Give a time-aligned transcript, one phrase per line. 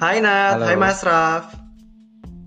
[0.00, 0.64] Hai Nat, Halo.
[0.64, 1.52] hai Mas Raf.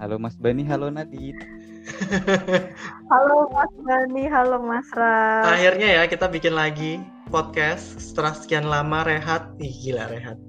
[0.02, 1.38] Halo Mas Bani, halo Nadine.
[3.14, 5.46] Halo Mas Bani, halo Mas Raf.
[5.54, 6.98] Akhirnya ya kita bikin lagi
[7.30, 9.54] podcast setelah sekian lama rehat.
[9.62, 10.42] Ih gila rehat.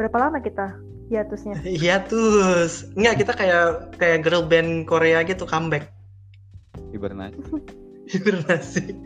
[0.00, 0.80] Berapa lama kita
[1.12, 1.60] hiatusnya?
[2.08, 2.88] Terus.
[2.96, 5.92] Enggak kita kayak kayak girl band Korea gitu comeback.
[6.88, 7.36] Hibernasi.
[8.16, 8.96] Hibernasi.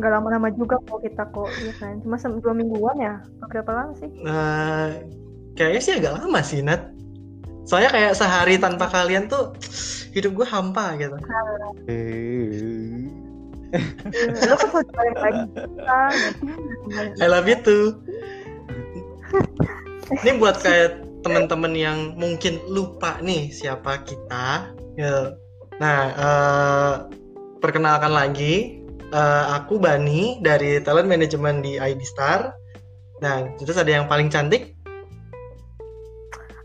[0.00, 2.00] Enggak lama-lama juga kok kita kok, iya kan?
[2.00, 3.20] Cuma dua mingguan ya?
[3.52, 4.08] Berapa lama sih?
[4.24, 4.96] Nah,
[5.60, 6.88] kayaknya sih agak lama sih Nat.
[7.68, 9.52] Soalnya kayak sehari tanpa kalian tuh
[10.16, 11.20] hidup gue hampa gitu.
[11.84, 13.12] Eh,
[14.48, 15.42] Lo kan kalau balik lagi.
[17.20, 18.00] I love you too.
[20.24, 24.72] Ini buat kayak teman-teman yang mungkin lupa nih siapa kita.
[24.96, 25.36] Ya.
[25.76, 26.94] Nah, eh,
[27.60, 28.79] perkenalkan lagi,
[29.10, 32.54] eh, aku Bani dari talent management di ID Star.
[33.20, 34.74] Nah, terus ada yang paling cantik.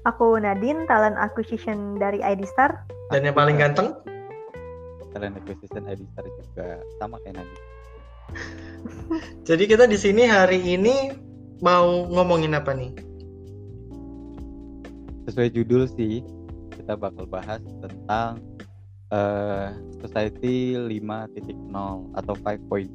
[0.05, 2.85] Aku Nadine, talent acquisition dari ID Star.
[3.09, 3.97] Dan yang paling ganteng?
[5.11, 7.63] Talent acquisition ID Star juga sama kayak Nadine.
[9.49, 11.09] Jadi kita di sini hari ini
[11.65, 12.93] mau ngomongin apa nih?
[15.25, 16.21] Sesuai judul sih,
[16.77, 18.37] kita bakal bahas tentang
[19.15, 19.67] eh,
[20.03, 22.93] Society 5.0 atau 5.0.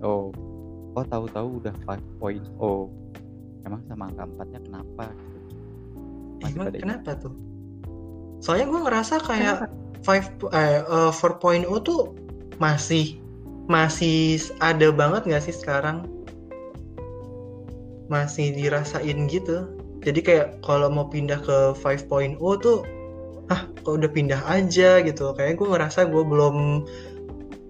[0.94, 3.66] Oh tahu-tahu udah 5.0.
[3.66, 5.04] Emang sama angka empatnya kenapa?
[5.10, 5.38] gitu?
[6.40, 7.34] Masih Emang kenapa tuh?
[8.40, 9.58] Soalnya gue ngerasa kayak
[10.04, 12.16] 5 eh, eh, 4.0 tuh
[12.56, 13.20] masih
[13.70, 16.08] masih ada banget nggak sih sekarang?
[18.10, 19.70] Masih dirasain gitu.
[20.00, 22.82] Jadi kayak kalau mau pindah ke 5.0 tuh
[23.50, 25.34] ah kok udah pindah aja gitu.
[25.34, 26.86] Kayak gue ngerasa gue belum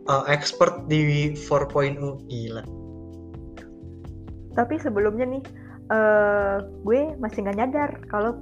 [0.06, 2.64] uh, expert di 4.0 gila.
[4.54, 5.42] Tapi sebelumnya nih,
[5.90, 8.36] eh gue masih nggak nyadar kalau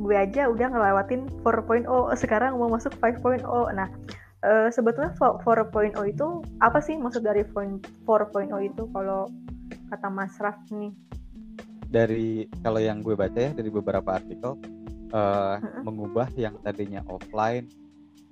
[0.00, 1.86] gue aja udah ngelewatin 4.0
[2.18, 3.46] sekarang mau masuk 5.0
[3.78, 3.86] nah
[4.42, 6.26] eh, sebetulnya 4.0 itu
[6.58, 9.30] apa sih maksud dari 4.0 itu kalau
[9.90, 10.90] kata Mas Raf nih
[11.86, 14.58] dari kalau yang gue baca ya dari beberapa artikel
[15.14, 15.82] eh, Mm-mm.
[15.86, 17.70] mengubah yang tadinya offline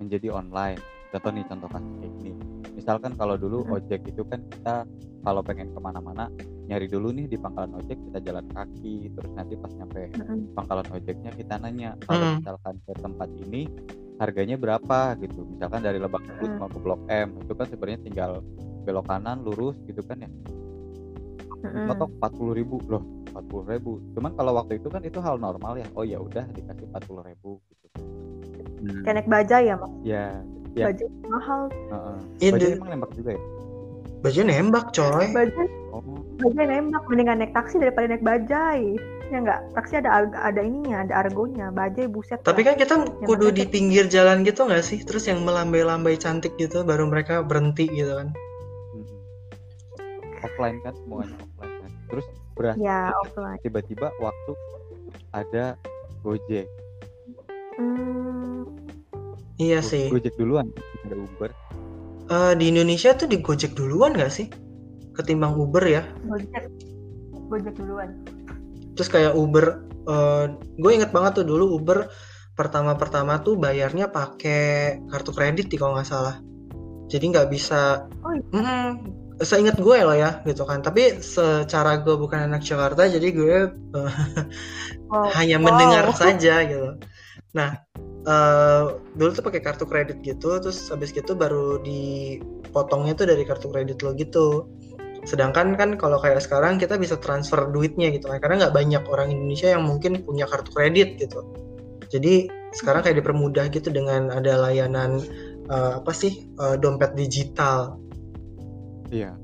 [0.03, 0.82] menjadi online.
[1.15, 2.32] Contoh nih contoh kasus kayak gini.
[2.75, 4.88] Misalkan kalau dulu ojek itu kan kita
[5.22, 6.26] kalau pengen ke mana-mana
[6.66, 10.09] nyari dulu nih di pangkalan ojek kita jalan kaki terus nanti pas nyampe
[10.56, 13.62] pangkalan ojeknya kita nanya kalau misalkan ke tempat ini
[14.19, 15.47] harganya berapa gitu.
[15.47, 18.32] Misalkan dari Lebak Bulus mau ke Blok M itu kan sebenarnya tinggal
[18.82, 20.31] belok kanan lurus gitu kan ya
[21.62, 21.86] Mm-mm.
[21.88, 25.38] patok empat puluh ribu loh empat puluh ribu cuman kalau waktu itu kan itu hal
[25.38, 27.86] normal ya oh ya udah dikasih empat puluh ribu gitu
[28.82, 30.24] Hmm, kayak naik bajai ya mas ya
[30.74, 32.18] ya bajai mahal heeh.
[32.42, 32.70] Iya, deh.
[32.74, 33.42] emang nembak juga ya
[34.22, 35.26] Baju nembak coy.
[35.30, 36.02] bajai oh
[36.42, 38.98] bajai nembak mendingan naik taksi daripada naik bajai
[39.30, 43.62] ya nggak taksi ada ada ininya ada argonya bajai buset Tapi kan kita kudu di
[43.64, 44.98] pinggir jalan gitu nggak sih?
[45.00, 48.28] Terus yang melambai-lambai cantik gitu, baru mereka berhenti gitu kan?
[48.92, 49.06] mm.
[50.42, 51.38] offline kan semuanya
[52.12, 54.52] terus berhasil ya offline tiba-tiba waktu
[55.32, 55.80] ada
[56.20, 56.68] Gojek
[57.72, 58.68] Hmm,
[59.56, 60.06] Iya Go- sih.
[60.12, 60.68] Gojek duluan
[61.02, 61.50] ada Uber
[62.28, 64.46] Eh, di Indonesia tuh di Gojek duluan nggak sih?
[65.12, 66.04] Ketimbang Uber ya.
[66.22, 66.68] gojek
[67.48, 68.12] gojek duluan
[68.92, 69.88] Terus kayak Uber,
[70.76, 72.12] gue inget banget tuh dulu Uber
[72.52, 76.36] pertama-pertama tuh bayarnya pakai kartu kredit nih kalau nggak salah.
[77.08, 78.04] Jadi nggak bisa.
[78.20, 78.44] Oh, iya.
[78.52, 78.90] Mm,
[79.44, 80.82] seingat gue loh ya gitu kan.
[80.82, 84.12] Tapi secara gue bukan anak Jakarta, jadi gue eh,
[85.12, 85.64] Oh, hanya wow.
[85.69, 86.97] mendengar saja gitu.
[87.53, 87.76] Nah,
[88.25, 88.82] eh,
[89.14, 94.00] dulu tuh pakai kartu kredit gitu, terus habis gitu baru dipotongnya tuh dari kartu kredit
[94.00, 94.72] lo gitu.
[95.22, 99.30] Sedangkan kan kalau kayak sekarang kita bisa transfer duitnya gitu kan, karena nggak banyak orang
[99.30, 101.44] Indonesia yang mungkin punya kartu kredit gitu.
[102.09, 105.20] Jadi sekarang kayak dipermudah gitu dengan ada layanan
[105.69, 108.00] eh, apa sih eh, dompet digital.
[109.12, 109.36] Iya.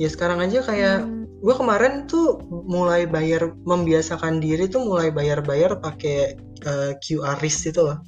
[0.00, 5.78] Ya sekarang aja kayak Hmm, gue kemarin tuh mulai bayar membiasakan diri tuh mulai bayar-bayar
[5.78, 8.00] pakai eh, QR risk itu loh.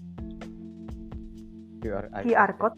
[1.79, 2.09] QR.
[2.25, 2.75] QR code?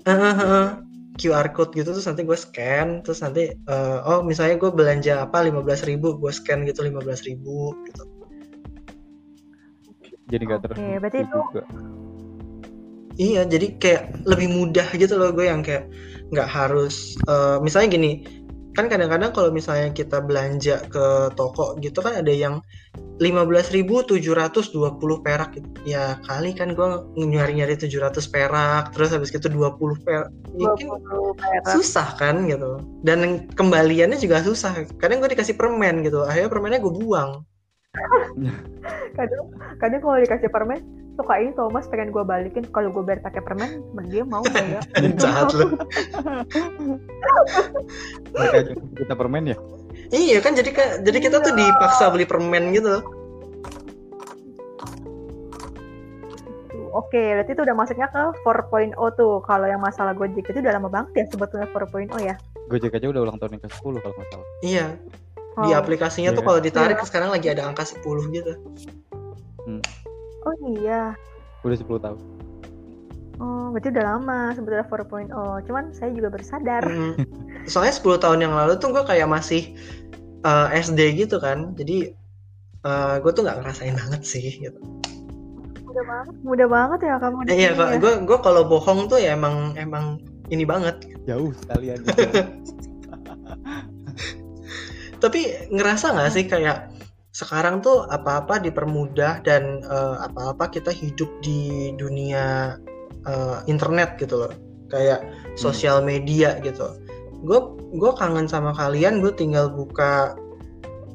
[1.16, 5.46] QR code gitu terus nanti gue scan terus nanti eh, oh misalnya gue belanja apa
[5.46, 8.04] 15.000 ribu gue scan gitu 15.000 ribu gitu.
[10.26, 11.62] Jadi nggak Oke, terus berarti itu- juga
[13.16, 15.88] iya jadi kayak lebih mudah gitu loh gue yang kayak
[16.32, 18.12] nggak harus eh, misalnya gini
[18.76, 22.60] kan kadang-kadang kalau misalnya kita belanja ke toko gitu kan ada yang
[23.16, 24.20] 15.720
[25.24, 25.68] perak gitu.
[25.88, 30.28] Ya kali kan gue nyari-nyari 700 perak terus habis gitu 20 perak.
[30.52, 31.72] 20 perak.
[31.72, 32.76] susah kan gitu.
[33.00, 34.84] Dan kembaliannya juga susah.
[35.00, 36.28] Kadang gue dikasih permen gitu.
[36.28, 37.40] Akhirnya permennya gue buang.
[39.16, 39.48] kadang
[39.80, 40.84] kadang kalau dikasih permen
[41.16, 44.80] suka ini Thomas pengen gue balikin kalau gue bayar pakai permen dia mau nggak ya
[45.16, 45.72] Jahat lu.
[48.30, 49.58] mereka aja kita permen ya
[50.06, 50.70] Iya kan jadi
[51.02, 53.00] jadi kita tuh dipaksa beli permen gitu.
[56.92, 59.42] Oke, berarti itu udah masuknya ke 4.0 tuh.
[59.42, 62.34] Kalau yang masalah Gojek itu udah lama banget ya sebetulnya 4.0 ya.
[62.68, 64.86] Gojek aja udah ulang tahun yang ke 10 kalau nggak salah Iya,
[65.58, 65.76] di Oh.
[65.76, 66.48] aplikasinya Iya tuh kan?
[66.48, 67.04] kalau ditarik Iya.
[67.04, 68.52] sekarang lagi ada angka 10 gitu.
[70.46, 71.12] Oh iya.
[71.60, 72.20] udah 10 tahun
[73.37, 75.28] Oh, berarti udah lama sebetulnya 4.0.
[75.69, 76.88] Cuman saya juga baru sadar.
[76.88, 77.20] Mm.
[77.69, 79.76] Soalnya 10 tahun yang lalu tuh gue kayak masih
[80.40, 81.76] uh, SD gitu kan.
[81.76, 82.16] Jadi
[82.81, 84.81] uh, gue tuh nggak ngerasain banget sih gitu.
[85.84, 87.96] Mudah banget, mudah banget ya kamu di Eh, iya, sini ya.
[88.00, 90.16] gue gue kalau bohong tuh ya emang emang
[90.49, 90.96] ini banget.
[91.28, 92.16] jauh sekalian gitu.
[95.22, 96.88] Tapi ngerasa nggak sih kayak
[97.36, 102.80] sekarang tuh apa-apa dipermudah dan uh, apa-apa kita hidup di dunia
[103.28, 104.52] uh, internet gitu loh.
[104.88, 105.20] Kayak
[105.52, 106.96] sosial media gitu.
[107.44, 107.60] Gue
[107.92, 109.20] gue kangen sama kalian.
[109.20, 110.32] Gue tinggal buka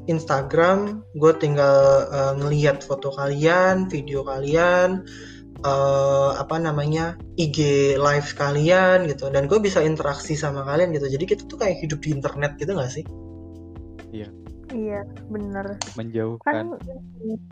[0.06, 5.02] Instagram, gue tinggal uh, ngeliat foto kalian, video kalian,
[5.66, 9.26] uh, apa namanya IG live kalian gitu.
[9.26, 11.10] Dan gue bisa interaksi sama kalian gitu.
[11.10, 13.04] Jadi kita tuh kayak hidup di internet gitu nggak sih?
[14.12, 14.28] Iya,
[15.28, 15.66] bener.
[15.94, 16.80] menjauhkan Kan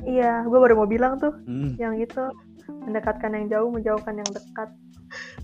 [0.09, 2.23] iya, gue baru mau bilang tuh Hmm, yang itu
[2.67, 4.69] mendekatkan yang jauh, menjauhkan yang dekat.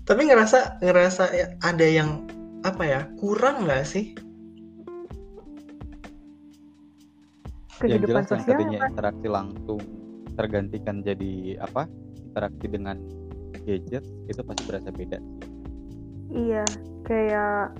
[0.07, 2.23] Tapi ngerasa ngerasa ya ada yang
[2.63, 4.15] apa ya kurang nggak sih?
[7.85, 8.89] yang Kehidupan jelas yang sosial tadinya kan.
[8.89, 9.79] interaksi langsung
[10.33, 11.83] tergantikan jadi apa
[12.25, 12.97] interaksi dengan
[13.65, 15.19] gadget itu pasti berasa beda
[16.27, 16.65] Iya,
[17.07, 17.77] kayak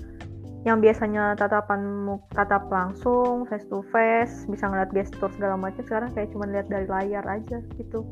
[0.66, 6.34] yang biasanya tatapan tatap langsung, face to face, bisa ngeliat gestur segala macam, sekarang kayak
[6.34, 8.02] cuma lihat dari layar aja gitu.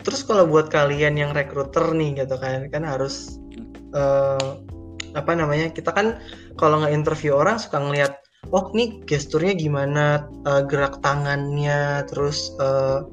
[0.00, 3.38] Terus kalau buat kalian yang rekruter nih gitu kan kan harus
[3.92, 4.50] eh,
[5.14, 6.18] apa namanya kita kan
[6.56, 8.22] kalau nggak interview orang suka ngelihat
[8.54, 13.04] oh nih gesturnya gimana eh, gerak tangannya terus eh,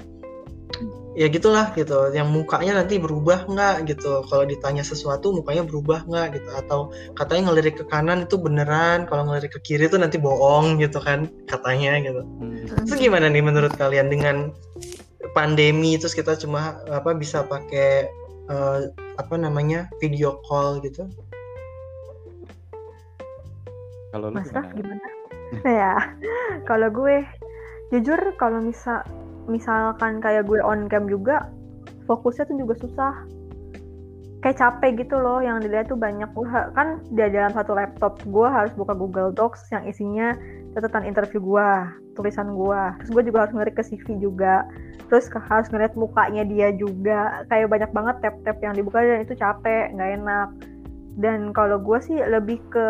[1.18, 2.14] ya gitulah gitu.
[2.14, 4.22] Yang mukanya nanti berubah nggak gitu.
[4.30, 6.50] Kalau ditanya sesuatu mukanya berubah nggak gitu.
[6.54, 6.80] Atau
[7.18, 9.10] katanya ngelirik ke kanan itu beneran.
[9.10, 12.22] Kalau ngelirik ke kiri itu nanti bohong gitu kan katanya gitu.
[12.22, 14.54] Hmm, itu gimana nih menurut kalian dengan
[15.34, 15.98] pandemi?
[15.98, 18.06] Terus kita cuma apa bisa pakai
[18.48, 18.80] eh,
[19.18, 21.10] apa namanya video call gitu?
[24.14, 24.74] Kalau lu Masa gimana?
[24.78, 25.08] gimana?
[25.82, 25.94] ya,
[26.68, 27.24] kalau gue
[27.92, 29.04] jujur kalau misal
[29.48, 31.48] misalkan kayak gue on cam juga
[32.08, 33.14] fokusnya tuh juga susah.
[34.46, 36.46] Kayak capek gitu loh yang dilihat tuh banyak gue
[36.78, 40.38] kan di dalam satu laptop gue harus buka Google Docs yang isinya
[40.78, 41.70] catatan interview gue,
[42.14, 42.82] tulisan gue.
[43.02, 44.64] Terus gue juga harus ngeliat ke CV juga.
[45.10, 47.44] Terus harus ngeliat mukanya dia juga.
[47.50, 50.48] Kayak banyak banget tab-tab yang dibuka dan itu capek, nggak enak.
[51.18, 52.88] Dan kalau gue sih lebih ke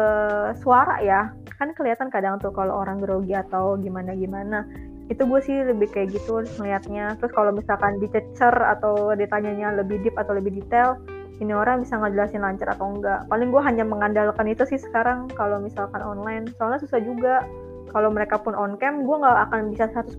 [0.60, 4.68] suara ya, kan kelihatan kadang tuh kalau orang grogi atau gimana gimana
[5.07, 10.15] itu gue sih lebih kayak gitu melihatnya terus kalau misalkan dicecer atau ditanyanya lebih deep
[10.19, 11.00] atau lebih detail
[11.38, 13.30] ini orang bisa ngejelasin lancar atau enggak.
[13.30, 16.50] Paling gue hanya mengandalkan itu sih sekarang kalau misalkan online.
[16.57, 17.45] Soalnya susah juga.
[17.94, 20.17] Kalau mereka pun on cam gue nggak akan bisa 100%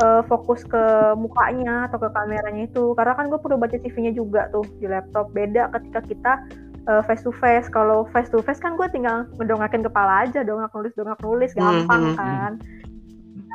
[0.00, 2.96] eh, fokus ke mukanya atau ke kameranya itu.
[2.96, 5.28] Karena kan gue perlu baca CV-nya juga tuh di laptop.
[5.36, 6.32] Beda ketika kita
[6.88, 10.72] eh, face to face kalau face to face kan gue tinggal ngedongakin kepala aja dongak
[10.72, 11.52] nulis dongak nulis.
[11.52, 12.18] Hmm, gampang hmm, hmm.
[12.18, 12.52] kan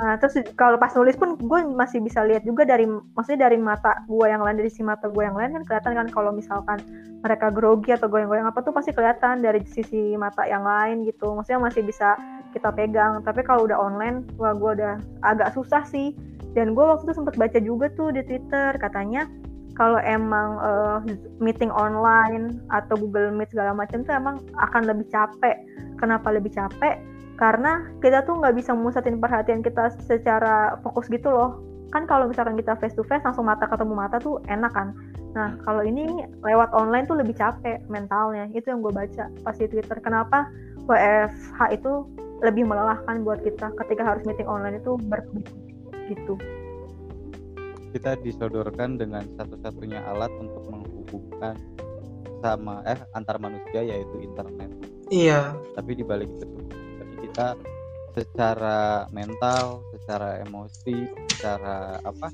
[0.01, 4.01] nah terus kalau pas nulis pun gue masih bisa lihat juga dari maksudnya dari mata
[4.09, 6.81] gue yang lain dari si mata gue yang lain kan kelihatan kan kalau misalkan
[7.21, 11.61] mereka grogi atau goyang-goyang apa tuh pasti kelihatan dari sisi mata yang lain gitu maksudnya
[11.61, 12.17] masih bisa
[12.49, 16.17] kita pegang tapi kalau udah online wah gue udah agak susah sih
[16.57, 19.29] dan gue waktu itu sempat baca juga tuh di Twitter katanya
[19.75, 20.97] kalau emang eh,
[21.39, 25.57] meeting online atau Google Meet segala macam tuh emang akan lebih capek.
[25.97, 26.99] Kenapa lebih capek?
[27.41, 31.57] Karena kita tuh nggak bisa memusatin perhatian kita secara fokus gitu loh.
[31.89, 34.93] Kan kalau misalkan kita face to face langsung mata ketemu mata tuh enak kan.
[35.33, 36.05] Nah kalau ini
[36.45, 38.45] lewat online tuh lebih capek mentalnya.
[38.53, 39.97] Itu yang gue baca pas di Twitter.
[39.99, 40.45] Kenapa
[40.85, 42.05] WFH itu
[42.41, 45.21] lebih melelahkan buat kita ketika harus meeting online itu ber
[46.09, 46.35] gitu.
[47.91, 51.55] kita disodorkan dengan satu-satunya alat untuk menghubungkan
[52.41, 54.71] sama eh antar manusia yaitu internet
[55.13, 56.47] iya tapi di balik itu
[57.31, 57.55] kita
[58.11, 62.27] secara mental secara emosi secara apa?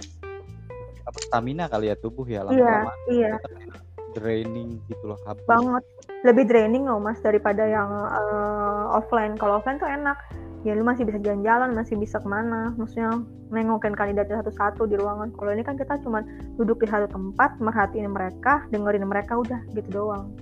[1.05, 1.17] Apa?
[1.29, 3.33] Stamina kali ya tubuh ya Iya, lama-lama iya.
[3.37, 3.77] kita
[4.17, 5.45] draining gitu loh habis.
[5.45, 5.85] Banget.
[6.25, 9.37] Lebih draining loh mas daripada yang eh, offline.
[9.37, 10.17] Kalau offline tuh enak.
[10.65, 12.73] Ya lu masih bisa jalan-jalan masih bisa ke mana.
[12.73, 13.21] Maksudnya
[13.53, 15.29] nengokin kandidatnya satu-satu di ruangan.
[15.37, 16.25] Kalau ini kan kita cuma
[16.57, 20.33] duduk di satu tempat merhatiin mereka dengerin mereka udah gitu doang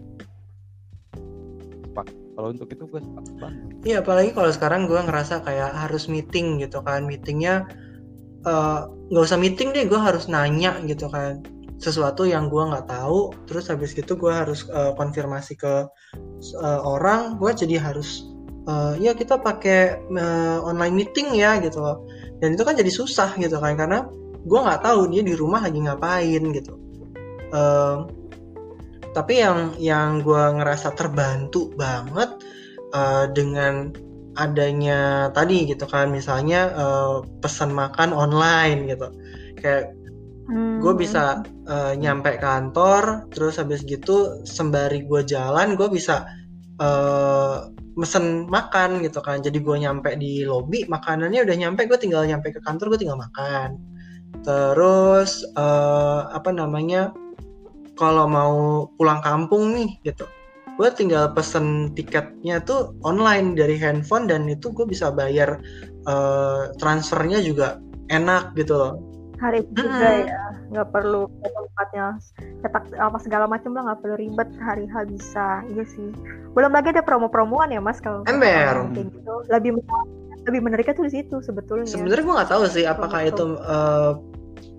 [2.35, 3.65] kalau untuk itu gue sepakat banget.
[3.87, 7.07] Iya apalagi kalau sekarang gue ngerasa kayak harus meeting gitu kan.
[7.07, 7.65] Meetingnya
[8.43, 11.41] eh, nggak uh, usah meeting deh gue harus nanya gitu kan.
[11.79, 15.87] Sesuatu yang gue nggak tahu terus habis gitu gue harus uh, konfirmasi ke
[16.59, 18.27] uh, orang gue jadi harus
[18.67, 22.03] uh, ya kita pakai uh, online meeting ya gitu loh.
[22.43, 24.03] Dan itu kan jadi susah gitu kan karena
[24.45, 26.75] gue nggak tahu dia di rumah lagi ngapain gitu.
[27.55, 28.03] Uh,
[29.15, 32.35] tapi yang yang gue ngerasa terbantu banget
[32.91, 33.95] uh, dengan
[34.35, 39.07] adanya tadi gitu kan misalnya uh, pesan makan online gitu.
[39.55, 39.95] Kayak
[40.51, 40.83] hmm.
[40.83, 46.27] gue bisa uh, nyampe kantor terus habis gitu sembari gue jalan gue bisa
[46.83, 49.39] uh, mesen makan gitu kan.
[49.39, 53.15] Jadi gue nyampe di lobby makanannya udah nyampe gue tinggal nyampe ke kantor gue tinggal
[53.15, 53.79] makan.
[54.43, 57.15] Terus uh, apa namanya
[57.95, 58.53] kalau mau
[58.99, 60.27] pulang kampung nih gitu.
[60.75, 65.63] Gue tinggal pesen tiketnya tuh online dari handphone dan itu gue bisa bayar
[66.03, 67.79] uh, transfernya juga
[68.11, 68.93] enak gitu loh.
[69.39, 70.23] Hari itu juga hmm.
[70.27, 72.05] ya nggak perlu ke tempatnya
[72.63, 75.63] cetak apa segala macam lah nggak perlu ribet hari hari bisa.
[75.71, 76.09] Iya sih.
[76.51, 78.91] Belum lagi ada promo-promoan ya mas kalau ember.
[78.91, 79.33] gitu.
[79.47, 79.79] Lebih
[80.45, 81.87] lebih menariknya tuh di situ sebetulnya.
[81.87, 84.19] Sebenarnya gue nggak tahu sih apakah itu uh,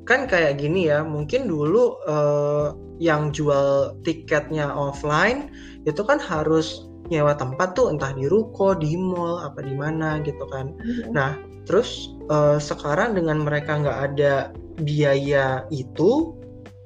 [0.07, 2.73] kan kayak gini ya mungkin dulu uh,
[3.03, 5.51] yang jual tiketnya offline
[5.85, 10.43] itu kan harus nyewa tempat tuh entah di ruko di mall apa di mana gitu
[10.51, 11.13] kan mm-hmm.
[11.15, 14.35] nah terus uh, sekarang dengan mereka nggak ada
[14.83, 16.35] biaya itu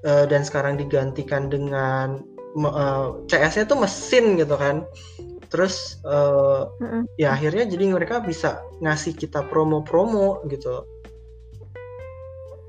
[0.04, 2.24] uh, dan sekarang digantikan dengan
[2.60, 4.84] uh, CS-nya tuh mesin gitu kan
[5.50, 7.02] terus uh, mm-hmm.
[7.16, 10.84] ya akhirnya jadi mereka bisa ngasih kita promo-promo gitu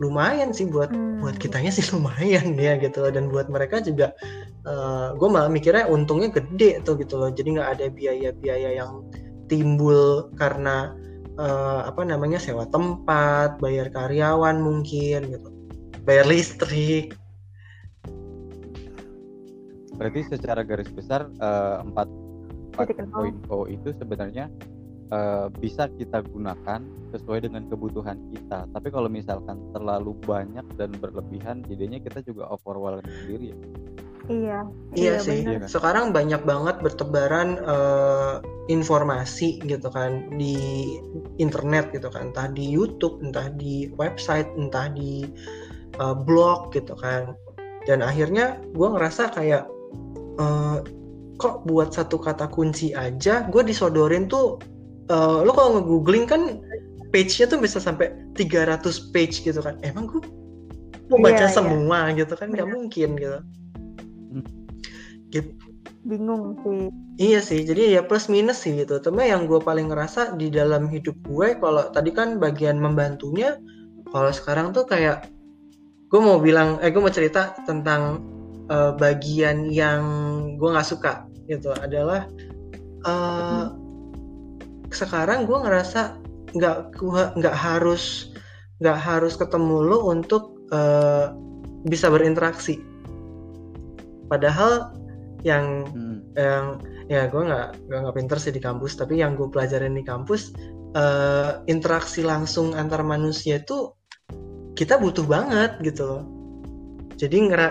[0.02, 1.22] lumayan sih buat hmm.
[1.22, 3.12] buat kitanya sih lumayan ya gitu loh.
[3.14, 4.18] Dan buat mereka juga
[4.66, 7.30] uh, gue malah mikirnya untungnya gede tuh gitu loh.
[7.30, 9.06] Jadi nggak ada biaya-biaya yang
[9.46, 10.98] timbul karena
[11.38, 15.50] uh, apa namanya sewa tempat bayar karyawan mungkin gitu.
[16.02, 17.14] Bayar listrik.
[20.02, 22.22] Berarti secara garis besar uh, 4
[22.72, 24.48] 4.0 itu sebenarnya
[25.12, 28.66] uh, bisa kita gunakan sesuai dengan kebutuhan kita.
[28.72, 33.60] Tapi kalau misalkan terlalu banyak dan berlebihan, jadinya kita juga overwhelmed sendiri ya.
[34.32, 34.60] Iya.
[34.96, 35.44] Iya, iya sih.
[35.44, 35.68] Bener.
[35.68, 38.40] Sekarang banyak banget bertebaran uh,
[38.72, 40.96] informasi gitu kan di
[41.42, 45.28] internet gitu kan, entah di YouTube, entah di website, entah di
[46.00, 47.36] uh, blog gitu kan.
[47.90, 49.66] Dan akhirnya gue ngerasa kayak
[50.38, 50.80] uh,
[51.42, 54.62] kok buat satu kata kunci aja gue disodorin tuh
[55.12, 56.64] uh, lo kalau nge-googling kan
[57.12, 59.76] page-nya tuh bisa sampai 300 page gitu kan.
[59.84, 60.24] Emang gue
[61.12, 62.24] mau iya, baca iya, semua iya.
[62.24, 62.48] gitu kan?
[62.56, 63.40] Nggak mungkin gitu.
[65.30, 65.52] Gitu
[66.02, 66.82] bingung sih.
[67.22, 67.62] iya sih.
[67.62, 68.98] Jadi ya plus minus sih gitu.
[69.02, 73.58] Cuma yang gue paling ngerasa di dalam hidup gue kalau tadi kan bagian membantunya
[74.10, 75.30] kalau sekarang tuh kayak
[76.12, 78.26] gue mau bilang eh gue mau cerita tentang
[78.68, 80.04] uh, bagian yang
[80.58, 82.28] gue nggak suka gitu adalah
[83.08, 83.72] uh,
[84.92, 86.20] sekarang gue ngerasa
[86.56, 87.00] nggak
[87.40, 88.36] nggak harus
[88.84, 91.32] nggak harus ketemu lo untuk uh,
[91.88, 92.82] bisa berinteraksi
[94.28, 94.92] padahal
[95.42, 96.20] yang hmm.
[96.38, 96.66] yang
[97.10, 100.54] ya gue nggak nggak pinter sih di kampus tapi yang gue pelajarin di kampus
[100.96, 103.92] uh, interaksi langsung antar manusia itu
[104.78, 106.24] kita butuh banget gitu loh
[107.20, 107.70] jadi ngera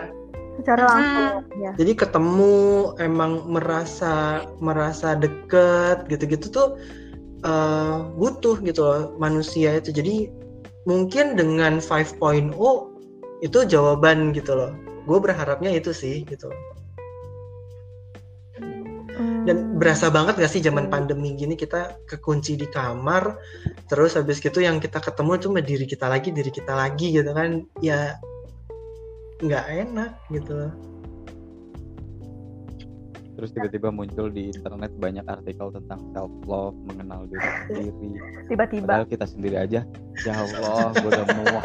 [0.61, 1.63] secara langsung hmm.
[1.63, 1.73] ya.
[1.81, 2.55] jadi ketemu
[3.01, 6.69] emang merasa merasa deket gitu-gitu tuh
[7.45, 9.93] uh, butuh gitu loh manusia itu.
[9.93, 10.31] Jadi
[10.89, 12.19] mungkin dengan 5.0
[13.41, 14.73] itu jawaban gitu loh.
[15.09, 16.49] Gue berharapnya itu sih gitu.
[19.21, 19.81] Dan hmm.
[19.81, 23.41] berasa banget gak sih zaman pandemi gini kita kekunci di kamar
[23.89, 27.65] terus habis gitu yang kita ketemu cuma diri kita lagi diri kita lagi gitu kan.
[27.81, 28.21] Ya
[29.41, 30.90] nggak enak gitu loh
[33.41, 38.21] terus tiba-tiba muncul di internet banyak artikel tentang self love mengenal diri sendiri.
[38.53, 38.85] Tiba-tiba.
[38.85, 39.81] Padahal kita sendiri aja.
[40.29, 41.65] Ya Allah gue udah muak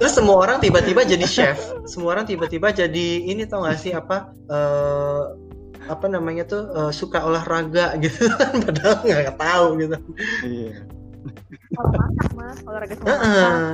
[0.00, 1.60] terus semua orang tiba-tiba jadi chef.
[1.84, 5.36] Semua orang tiba-tiba jadi ini tau gak sih apa uh,
[5.92, 8.56] apa namanya tuh uh, suka olahraga gitu kan.
[8.64, 9.96] Padahal nggak tahu gitu.
[10.40, 10.88] Iya.
[12.64, 13.64] Olahraga uh -uh.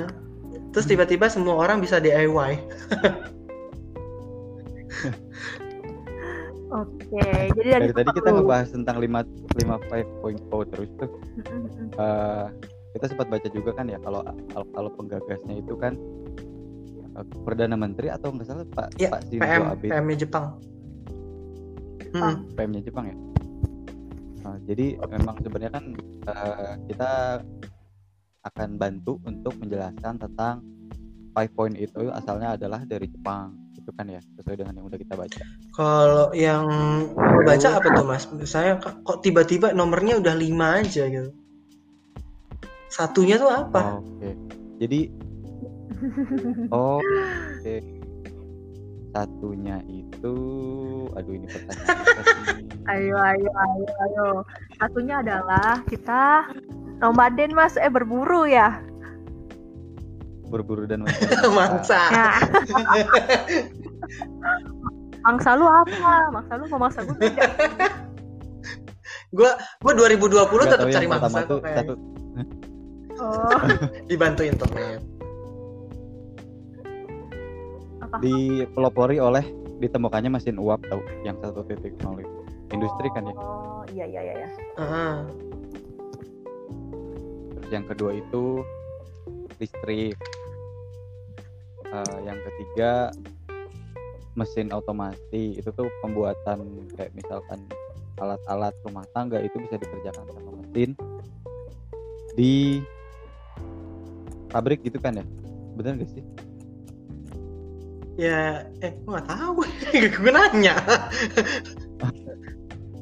[0.74, 2.58] terus tiba-tiba semua orang bisa DIY
[6.68, 7.24] Oke,
[7.56, 9.08] jadi dari, Dari tadi kita ngebahas tentang 5
[9.56, 11.10] 5 5.0 terus tuh
[11.96, 12.46] eh,
[12.92, 14.20] kita sempat baca juga kan ya kalau
[14.52, 15.96] kalau, kalau penggagasnya itu kan
[17.16, 20.46] eh, perdana menteri atau nggak salah Pak Iya, Pak Shinzo PM Abe PM-nya Jepang.
[22.12, 22.34] Mm-mm.
[22.52, 23.16] PM-nya Jepang ya.
[24.44, 25.84] Nah, jadi memang sebenarnya kan
[26.28, 27.10] eh, kita
[28.44, 30.60] akan bantu untuk menjelaskan tentang
[31.32, 35.14] five point itu asalnya adalah dari Jepang itu kan ya sesuai dengan yang udah kita
[35.16, 35.40] baca.
[35.72, 36.64] Kalau yang
[37.48, 38.28] baca apa tuh mas?
[38.44, 41.32] Saya kok tiba-tiba nomornya udah lima aja gitu.
[42.92, 43.96] Satunya tuh apa?
[43.96, 44.36] Oke.
[44.76, 45.00] Jadi
[46.68, 47.00] oh
[47.64, 47.76] oke.
[49.16, 50.36] Satunya itu
[51.16, 52.60] aduh ini pertanyaan?
[52.92, 54.28] Ayo, ayo, ayo, ayo.
[54.80, 56.48] Satunya adalah kita
[57.00, 58.80] nomaden mas, eh berburu ya.
[60.48, 61.04] berburu dan
[61.56, 62.00] Mangsa.
[62.10, 62.40] Nah.
[65.20, 66.12] Mangsa lu apa?
[66.30, 67.42] Mangsa lu sama mangsa gue beda.
[69.28, 69.50] Gua
[69.84, 71.94] gua 2020 Nggak tetap cari mangsa tuh kayak satu
[73.18, 73.50] Oh,
[74.08, 75.02] dibantu internet.
[77.98, 78.16] apa?
[78.24, 79.44] dipelopori oleh
[79.78, 82.30] ditemukannya mesin uap tahu yang satu titik nol itu
[82.72, 84.48] industri kan ya Oh, iya, iya, iya.
[84.80, 85.14] Heeh.
[87.52, 88.62] terus yang kedua itu
[89.58, 90.16] listrik
[91.88, 93.08] Eh, yang ketiga
[94.38, 96.62] mesin otomasi itu tuh pembuatan
[96.94, 97.66] kayak misalkan
[98.22, 100.94] alat-alat rumah tangga itu bisa dikerjakan sama mesin
[102.38, 102.78] di
[104.54, 105.26] pabrik gitu kan ya
[105.74, 106.22] bener gak sih
[108.18, 109.62] Ya, eh gua nggak tahu.
[110.18, 110.74] gue nanya.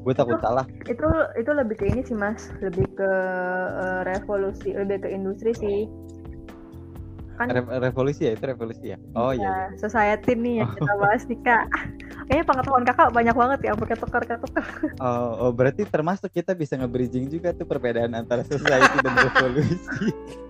[0.04, 3.10] gue takut salah Itu itu lebih ke ini sih mas, lebih ke
[3.80, 5.88] eh, revolusi, lebih ke industri sih.
[7.36, 9.76] Kan Re- revolusi ya itu revolusi ya oh iya, iya.
[9.76, 11.64] society nih yang kita bahas nih kak.
[12.26, 14.66] Kayaknya pengetahuan kakak banyak banget ya, pakai tukar tukar.
[14.98, 20.10] Oh, oh, berarti termasuk kita bisa nge-bridging juga tuh perbedaan antara society dan revolusi.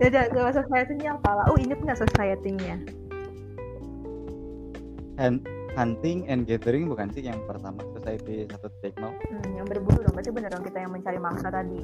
[0.00, 1.44] Ya udah, society-nya apa lah?
[1.52, 2.80] Oh inget nggak society-nya?
[5.20, 5.44] Hun-
[5.76, 9.12] hunting and gathering bukan sih yang pertama society satu nol?
[9.12, 11.78] Hmm, yang berburu dong, berarti bener dong kita yang mencari mangsa tadi.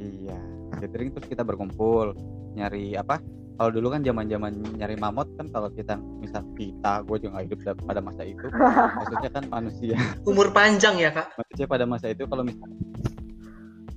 [0.00, 0.40] Iya,
[0.80, 2.16] gathering terus kita berkumpul
[2.56, 3.20] nyari apa?
[3.54, 7.60] Kalau dulu kan zaman-zaman nyari mamut kan kalau kita misal kita, gue juga nggak hidup
[7.60, 8.46] da- pada masa itu.
[8.96, 11.36] Maksudnya kan manusia, Umur panjang ya kak.
[11.36, 13.19] manusia pada masa itu kalau misal nge-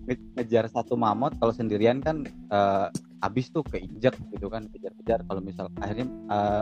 [0.07, 2.87] ngejar satu mamut kalau sendirian kan eh,
[3.23, 5.23] habis tuh keinjek gitu kan kejar-kejar.
[5.23, 6.07] Kalau misal akhirnya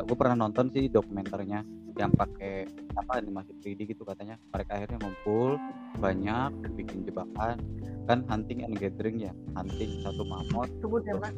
[0.05, 1.65] gue pernah nonton sih dokumenternya
[1.97, 4.37] yang pakai apa animasi 3D gitu katanya.
[4.53, 5.57] Mereka akhirnya ngumpul
[5.97, 7.57] banyak bikin jebakan.
[8.05, 11.33] Kan hunting and gathering ya hunting satu mamut Tunggu deh mas,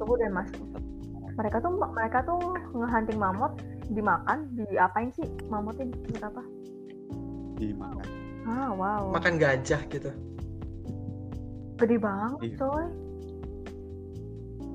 [0.00, 0.48] tunggu deh mas.
[1.36, 2.40] Mereka tuh mereka tuh
[2.72, 3.52] ngehunting mamut
[3.92, 6.42] dimakan, diapain sih mamutnya buat apa?
[7.58, 8.06] dimakan.
[8.44, 10.10] Ah wow, Makan gajah gitu.
[11.74, 12.56] Gede banget Iya.
[12.60, 12.86] coy.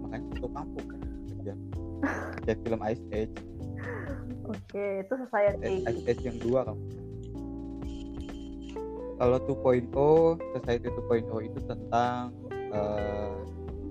[0.04, 1.00] makanya satu kampung kan
[2.44, 3.38] kayak film Ice Age
[4.50, 5.86] Oke, itu society.
[5.86, 6.82] Ice Age yang dua kamu
[9.16, 9.92] kalau 2.0
[10.56, 12.32] society 2.0 itu tentang
[12.72, 13.32] eh,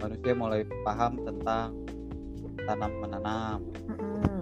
[0.01, 1.77] manusia mulai paham tentang
[2.65, 4.38] tanam menanam Mm-mm.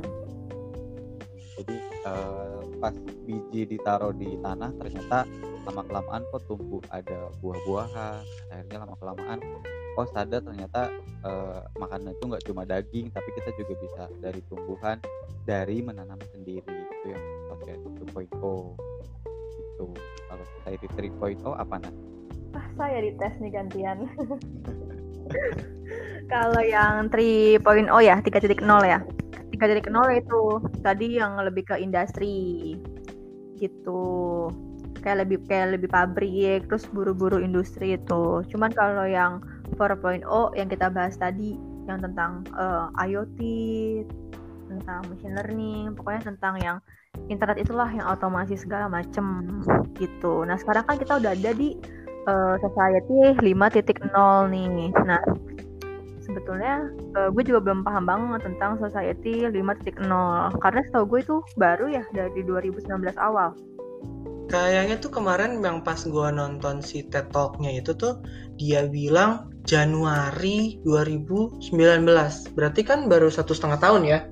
[1.56, 5.24] Jadi eh, pas biji ditaruh di tanah ternyata
[5.66, 8.22] lama kelamaan kok tumbuh ada buah-buahan
[8.54, 9.38] akhirnya lama kelamaan
[9.96, 10.92] oh sadar ternyata
[11.24, 15.00] eh, makanan itu nggak cuma daging tapi kita juga bisa dari tumbuhan
[15.48, 18.30] dari menanam sendiri itu yang society 2.0
[19.56, 19.86] itu
[20.28, 21.94] kalau society 3.0 apa nah
[22.56, 23.98] Ah, saya dites nih gantian.
[26.32, 27.60] Kalau yang 3.0
[28.00, 28.98] ya, 3.0 ya.
[29.56, 30.42] 3.0 itu
[30.84, 32.76] tadi yang lebih ke industri
[33.56, 34.04] gitu.
[35.00, 38.44] Kayak lebih kayak lebih pabrik, terus buru-buru industri itu.
[38.52, 39.40] Cuman kalau yang
[39.74, 40.22] 4.0
[40.58, 43.38] yang kita bahas tadi yang tentang eh, IoT,
[44.68, 46.78] tentang machine learning, pokoknya tentang yang
[47.30, 49.62] internet itulah yang otomasi segala macem
[49.96, 50.44] gitu.
[50.44, 51.78] Nah, sekarang kan kita udah ada di
[52.26, 54.90] eh, society 5.0 nih.
[55.06, 55.22] Nah,
[56.26, 60.02] sebetulnya eh, gue juga belum paham banget tentang society 5.0
[60.58, 63.54] karena setahu gue itu baru ya dari 2019 awal.
[64.46, 68.22] Kayaknya tuh kemarin yang pas gua nonton si TED Talk-nya itu tuh
[68.54, 71.66] dia bilang Januari 2019.
[72.54, 74.22] Berarti kan baru satu setengah tahun ya?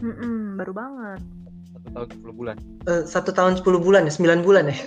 [0.00, 1.20] Mm-mm, baru banget.
[1.68, 2.56] satu tahun 10 bulan
[2.88, 4.12] Eh, satu tahun 10 bulan ya?
[4.16, 4.76] 9 bulan ya?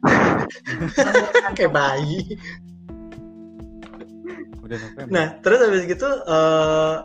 [1.56, 2.40] Kayak bayi.
[4.70, 5.10] November.
[5.10, 6.96] Nah, terus habis gitu eh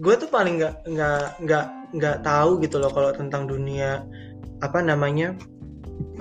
[0.00, 1.66] gue tuh paling nggak nggak nggak
[1.98, 4.06] nggak tahu gitu loh kalau tentang dunia
[4.62, 5.34] apa namanya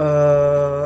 [0.01, 0.85] eh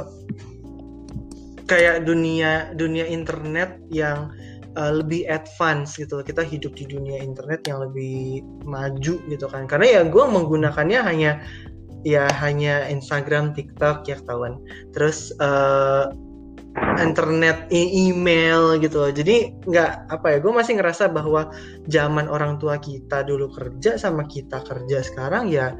[1.63, 4.35] kayak dunia dunia internet yang
[4.75, 9.65] uh, lebih advance gitu kita hidup di dunia internet yang lebih maju gitu kan.
[9.69, 11.31] Karena ya gue menggunakannya hanya
[12.03, 14.59] ya hanya Instagram TikTok ya ketahuan.
[14.91, 16.11] Terus uh,
[16.73, 21.53] internet e- email gitu jadi nggak apa ya gue masih ngerasa bahwa
[21.85, 25.77] zaman orang tua kita dulu kerja sama kita kerja sekarang ya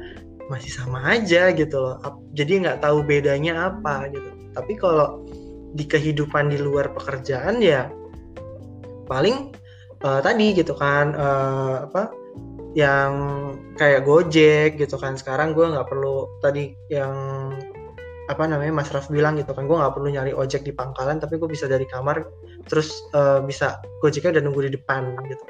[0.48, 1.96] masih sama aja gitu loh.
[2.36, 4.30] Jadi nggak tahu bedanya apa gitu.
[4.52, 5.24] Tapi kalau
[5.74, 7.90] di kehidupan di luar pekerjaan ya
[9.10, 9.50] paling
[10.04, 12.02] eh, tadi gitu kan eh, apa
[12.74, 13.12] yang
[13.78, 15.16] kayak Gojek gitu kan.
[15.16, 17.14] Sekarang gue nggak perlu tadi yang
[18.24, 21.36] apa namanya Mas Raf bilang gitu kan gue nggak perlu nyari ojek di pangkalan tapi
[21.36, 22.24] gue bisa dari kamar
[22.64, 25.44] terus eh, bisa Gojeknya udah nunggu di depan gitu.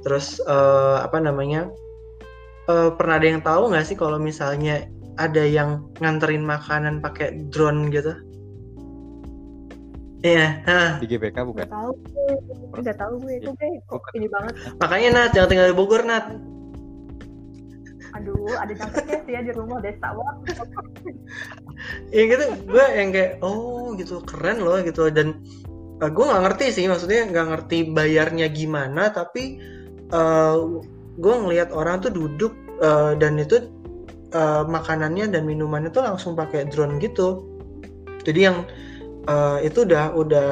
[0.00, 1.68] Terus eh, apa namanya
[2.72, 7.92] eh, pernah ada yang tahu nggak sih kalau misalnya ada yang nganterin makanan pakai drone
[7.92, 8.16] gitu?
[10.24, 10.90] Iya, hah.
[10.98, 11.68] di GBK bukan?
[11.68, 14.54] Nggak tahu gue, nggak tahu gue itu gue kok ini banget.
[14.80, 16.55] makanya Nat jangan tinggal di Bogor Nat
[18.16, 20.36] Aduh, ada jangketnya sih ya di rumah desa banget.
[22.16, 22.44] ya gitu.
[22.64, 25.12] Gue yang kayak oh gitu keren loh gitu.
[25.12, 25.44] Dan
[26.00, 29.60] uh, gue nggak ngerti sih maksudnya nggak ngerti bayarnya gimana tapi
[30.12, 30.82] uh,
[31.16, 32.52] gue ngelihat orang tuh duduk
[32.84, 33.68] uh, dan itu
[34.36, 37.44] uh, makanannya dan minumannya tuh langsung pakai drone gitu.
[38.26, 38.66] Jadi yang
[39.30, 40.50] uh, itu udah udah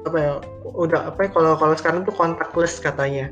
[0.00, 0.32] apa ya
[0.64, 3.28] udah apa ya kalau kalau sekarang tuh contactless katanya.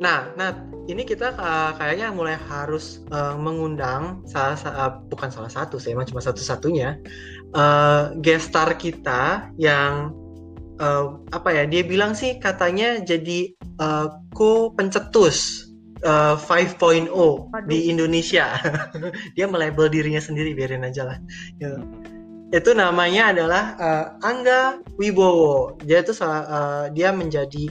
[0.00, 0.56] Nah nah
[0.88, 6.08] ini kita uh, kayaknya mulai harus uh, mengundang salah sa- bukan salah satu sih emang
[6.08, 6.96] cuma satu-satunya
[7.52, 10.16] uh, guest star kita yang
[10.80, 13.52] uh, apa ya dia bilang sih katanya jadi
[13.84, 15.68] uh, co pencetus
[16.08, 17.10] uh, 5.0
[17.66, 18.54] di Indonesia.
[19.36, 21.18] Dia melabel dirinya sendiri biarin aja lah.
[21.58, 21.78] Ya.
[22.48, 25.76] itu namanya adalah uh, Angga Wibowo.
[25.84, 27.68] Dia itu uh, dia menjadi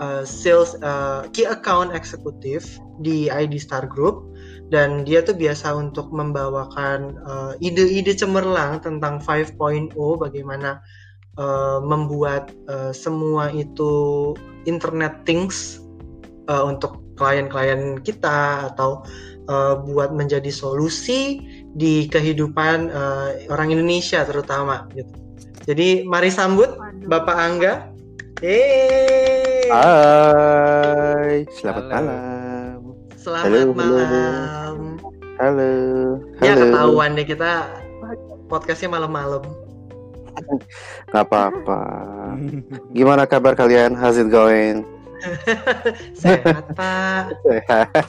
[0.00, 4.24] uh, sales uh, key account eksekutif di ID Star Group
[4.72, 10.82] dan dia tuh biasa untuk membawakan uh, ide-ide cemerlang tentang 5.0 bagaimana
[11.38, 14.32] uh, membuat uh, semua itu
[14.66, 15.78] internet things
[16.50, 19.06] uh, untuk klien-klien kita atau
[19.48, 21.40] uh, buat menjadi solusi
[21.76, 25.10] di kehidupan uh, orang Indonesia terutama gitu.
[25.66, 26.78] Jadi mari sambut.
[27.06, 27.95] Bapak Angga.
[28.46, 29.66] Yeay.
[29.74, 31.98] Hai, selamat Halo.
[31.98, 32.78] malam.
[33.18, 34.76] Selamat Halo, malam.
[35.42, 35.72] Halo.
[36.38, 36.62] Ya Halo.
[36.70, 37.66] ketahuan deh kita
[38.46, 39.42] podcastnya malam-malam.
[41.10, 41.80] Gak apa-apa.
[42.94, 43.98] Gimana kabar kalian?
[43.98, 44.86] How's it going?
[46.22, 47.34] Sehat Pak.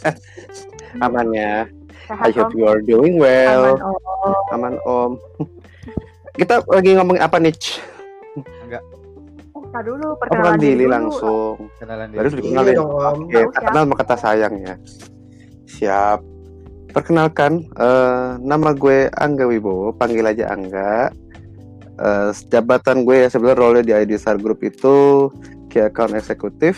[1.10, 1.66] Aman ya.
[2.06, 2.58] Sehat I hope Om.
[2.62, 3.74] you are doing well.
[3.74, 4.38] Aman Om.
[4.54, 5.12] Aman Om.
[6.38, 7.58] Kita lagi ngomongin apa nih?
[9.78, 10.94] Oh, tar dulu perkenalan kan diri Dili dulu.
[10.98, 11.56] langsung?
[11.78, 12.82] kenalan Baru diri dikenal Iya ya.
[12.82, 13.62] Oke, tak siapa?
[13.62, 14.76] kenal sama kata sayang ya.
[15.68, 16.20] Siap.
[16.88, 21.14] Perkenalkan, eh, nama gue Angga Wibowo, panggil aja Angga.
[21.98, 25.30] Eh, jabatan gue ya sebenarnya role di ID Star Group itu
[25.70, 26.78] key account eksekutif.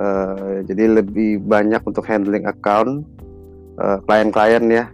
[0.00, 3.04] Eh, jadi lebih banyak untuk handling account
[3.76, 4.84] eh, klien-klien ya.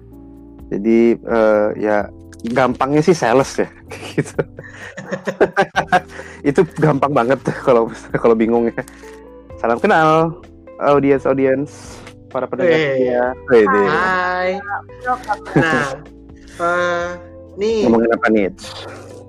[0.75, 2.11] Jadi eh, ya
[2.51, 3.69] gampangnya sih sales ya
[4.15, 4.37] gitu.
[6.49, 7.91] itu gampang banget kalau
[8.23, 8.83] kalau bingung ya.
[9.57, 10.37] Salam kenal
[10.83, 11.97] audiens audiens
[12.29, 13.25] para pendengar setia.
[13.49, 13.83] Wede.
[13.89, 14.51] Hai.
[15.57, 15.89] Nah,
[16.61, 17.09] eh
[17.57, 18.53] nih Ngomongin apa nih?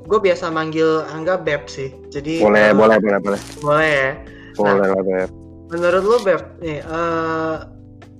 [0.08, 1.91] gue biasa manggil Angga Beb sih.
[2.08, 3.41] Jadi Boleh, eh, boleh, boleh, boleh.
[3.60, 4.12] boleh ya.
[4.56, 5.30] Boleh lah, Beb.
[5.67, 7.56] Menurut lo Beb, nih eh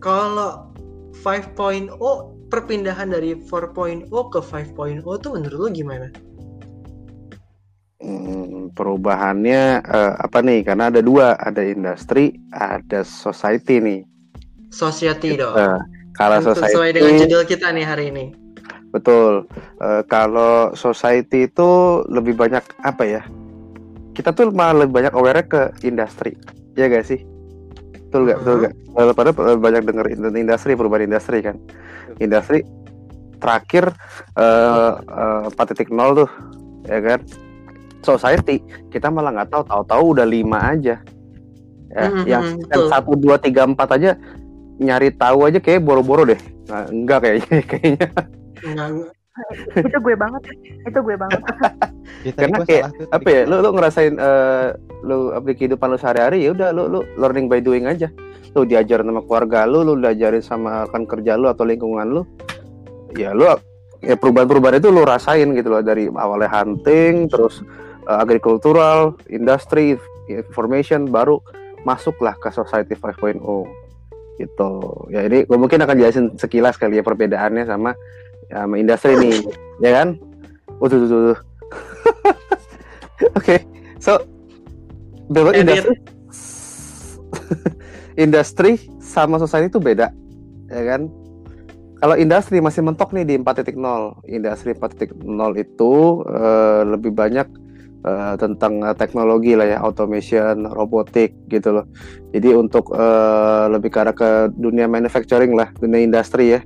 [0.04, 0.68] kalau
[1.24, 1.96] 5.0
[2.48, 6.08] perpindahan dari 4.0 ke 5.0 tuh menurut lo gimana?
[7.98, 10.64] Hmm, perubahannya eh, apa nih?
[10.64, 14.02] Karena ada dua, ada industri, ada society nih.
[14.72, 15.56] Society dong.
[15.58, 15.80] Eh,
[16.16, 18.26] kalau society sesuai dengan judul kita nih hari ini.
[18.94, 19.50] Betul.
[19.82, 23.22] Eh, kalau society itu lebih banyak apa ya?
[24.16, 26.34] Kita tuh malah lebih banyak aware ke industri.
[26.78, 27.22] Ya gak sih?
[28.08, 28.40] Betul gak?
[28.42, 28.64] Betul Mhm.
[28.66, 28.74] gak?
[28.98, 31.58] Eh, Pada lebih banyak denger in- industri, perubahan industri kan.
[32.18, 32.66] Industri
[33.38, 33.94] terakhir
[34.38, 36.30] eh eh, 4.0 tuh,
[36.90, 37.20] ya kan?
[38.02, 41.02] Society kita malah nggak tahu, tahu-tahu udah lima aja.
[41.88, 42.68] Ya, yang betul.
[42.68, 44.20] yang satu dua tiga empat aja
[44.78, 46.40] nyari tahu aja kayak boro-boro deh.
[46.68, 48.08] Nah, enggak kayaknya kayaknya
[48.62, 49.17] Nggak-
[49.88, 50.42] itu gue banget.
[50.86, 51.42] Itu gue banget.
[52.26, 54.68] Ya, Karena kayak tuh, apa ya lu lu ngerasain eh,
[55.06, 58.10] lu apa kehidupan lu sehari-hari ya udah lu lu learning by doing aja.
[58.56, 62.24] Lu diajarin sama keluarga lu lu diajarin sama rekan kerja lu atau lingkungan lu
[63.14, 63.44] ya lu
[64.02, 65.84] ya perubahan-perubahan itu lu rasain gitu loh.
[65.84, 67.62] Dari awalnya hunting terus
[68.08, 70.00] eh, agricultural industri
[70.32, 71.44] information baru
[71.84, 73.40] masuklah ke society 5.0
[74.38, 74.72] gitu.
[75.12, 77.94] Ya ini gue mungkin akan jelasin sekilas kali ya perbedaannya sama
[78.52, 79.36] ya, sama industri nih
[79.84, 80.08] ya kan
[80.80, 81.40] uh, tuh, tuh, tuh.
[83.38, 83.66] Oke,
[83.98, 84.22] so
[85.34, 85.62] Edit.
[85.66, 85.96] industri
[88.26, 90.14] industri sama society itu beda,
[90.70, 91.10] ya kan?
[91.98, 93.74] Kalau industri masih mentok nih di 4.0.
[94.30, 95.18] Industri 4.0
[95.58, 95.94] itu
[96.30, 97.48] eh, lebih banyak
[98.06, 101.86] eh, tentang eh, teknologi lah ya, automation, robotik gitu loh.
[102.38, 106.62] Jadi untuk eh, lebih ke arah ke dunia manufacturing lah, dunia industri ya.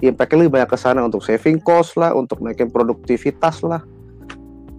[0.00, 3.84] Impact-nya lebih banyak ke sana untuk saving cost lah, untuk naikin produktivitas lah.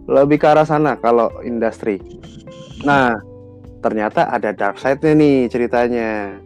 [0.09, 2.01] Lebih ke arah sana kalau industri.
[2.81, 3.21] Nah,
[3.85, 6.41] ternyata ada dark side-nya nih ceritanya.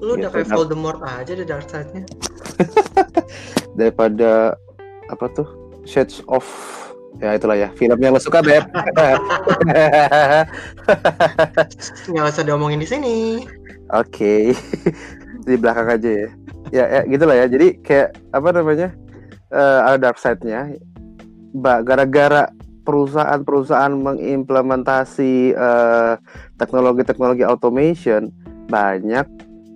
[0.00, 0.48] Lu udah kayak.
[0.48, 2.08] Voldemort aja di dark side-nya.
[3.78, 4.56] daripada
[5.08, 5.48] apa tuh
[5.82, 6.44] Shades of
[7.20, 8.64] ya itulah ya film yang lo suka Beb
[12.08, 13.16] Nggak usah diomongin di sini.
[14.00, 14.34] oke
[15.46, 16.28] di belakang aja ya
[16.72, 17.46] ya, ya gitulah ya.
[17.46, 18.88] Jadi kayak apa namanya
[19.52, 20.74] eh, ada dark side-nya.
[21.52, 22.48] Ba- gara-gara
[22.82, 26.14] perusahaan-perusahaan mengimplementasi eh,
[26.56, 28.32] teknologi-teknologi automation
[28.72, 29.26] banyak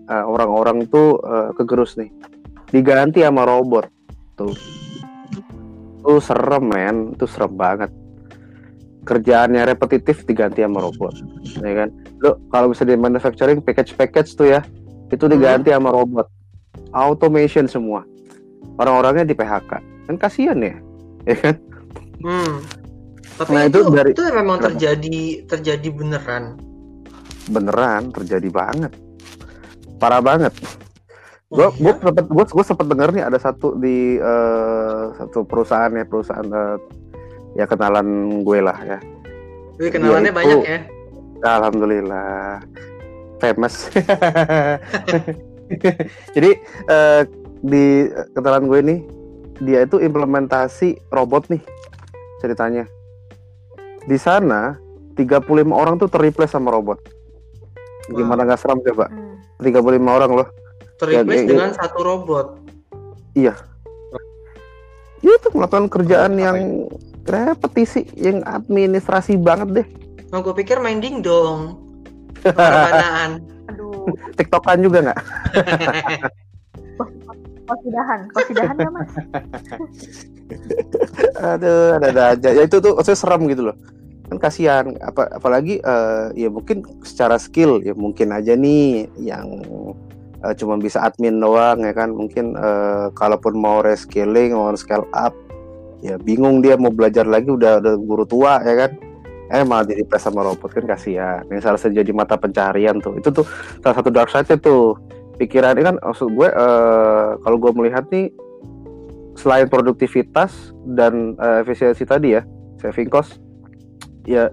[0.09, 2.11] eh, orang-orang tuh eh, kegerus nih.
[2.72, 3.87] Diganti sama robot.
[4.35, 4.56] Tuh.
[6.02, 6.96] Tuh serem men.
[7.14, 7.92] Tuh serem banget.
[9.06, 11.14] Kerjaannya repetitif diganti sama robot.
[11.62, 11.94] Ya kan?
[12.18, 14.64] Lo kalau bisa di manufacturing package package tuh ya
[15.06, 16.26] itu diganti sama robot
[16.90, 18.03] automation semua
[18.77, 19.70] orang-orangnya di PHK
[20.07, 20.75] kan kasihan ya
[21.25, 21.57] ya kan
[22.16, 22.64] Hmm.
[23.37, 24.72] Tapi Nah, itu, itu dari- itu memang Kenapa?
[24.72, 26.44] terjadi terjadi beneran.
[27.46, 28.90] beneran terjadi banget
[29.96, 30.51] parah banget
[31.46, 31.94] gue Oh, gue iya?
[31.94, 36.77] sempet gue gue sempet denger nih ada satu di eh, satu perusahaan ya perusahaan eh,
[37.55, 38.09] ya kenalan
[38.42, 38.99] gue lah ya
[39.77, 40.79] Wih, kenalannya Dia itu- banyak ya.
[41.44, 42.59] alhamdulillah
[43.38, 43.75] famous
[46.37, 46.50] jadi
[46.87, 47.22] eh,
[47.64, 49.00] di kenalan gue nih
[49.64, 51.62] dia itu implementasi robot nih
[52.44, 52.85] ceritanya.
[54.07, 54.76] Di sana
[55.16, 57.00] 35 orang tuh terreplace sama robot.
[58.12, 59.09] Gimana nggak seram coba?
[59.11, 59.40] Hmm.
[59.64, 60.48] 35 orang loh.
[61.00, 62.46] Terreplace Ya, ya, dengan satu robot.
[65.26, 66.59] itu melakukan kerjaan Apa yang
[67.26, 69.87] repetisi yang administrasi banget deh.
[70.31, 71.83] Oh, gue pikir main dingdong.
[72.46, 73.42] Perbanaan.
[73.66, 73.86] aduh
[74.38, 75.20] tiktokan juga nggak?
[77.66, 79.10] Kosidahan kosidahan ya mas?
[81.42, 82.48] Aduh ada ada aja.
[82.54, 83.76] Ya itu tuh saya serem gitu loh.
[84.30, 84.94] Kan kasihan.
[85.02, 89.60] Apa apalagi eh, ya mungkin secara skill ya mungkin aja nih yang
[90.46, 92.14] eh, cuma bisa admin doang ya kan?
[92.14, 95.34] Mungkin eh, kalaupun mau reskilling mau scale up
[96.04, 98.90] ya bingung dia mau belajar lagi udah udah guru tua ya kan
[99.52, 101.42] eh malah jadi replace sama robot kan kasihan.
[101.50, 103.14] Yang salah jadi mata pencarian tuh.
[103.18, 103.46] Itu tuh
[103.82, 104.98] salah satu dark side tuh.
[105.37, 108.32] Pikiran ini kan maksud gue eh, kalau gue melihat nih
[109.37, 112.42] selain produktivitas dan eh, efisiensi tadi ya
[112.80, 113.37] saving cost
[114.24, 114.48] ya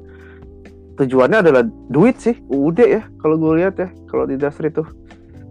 [0.99, 2.35] tujuannya adalah duit sih.
[2.51, 4.83] Udah ya kalau gue lihat ya kalau di industri itu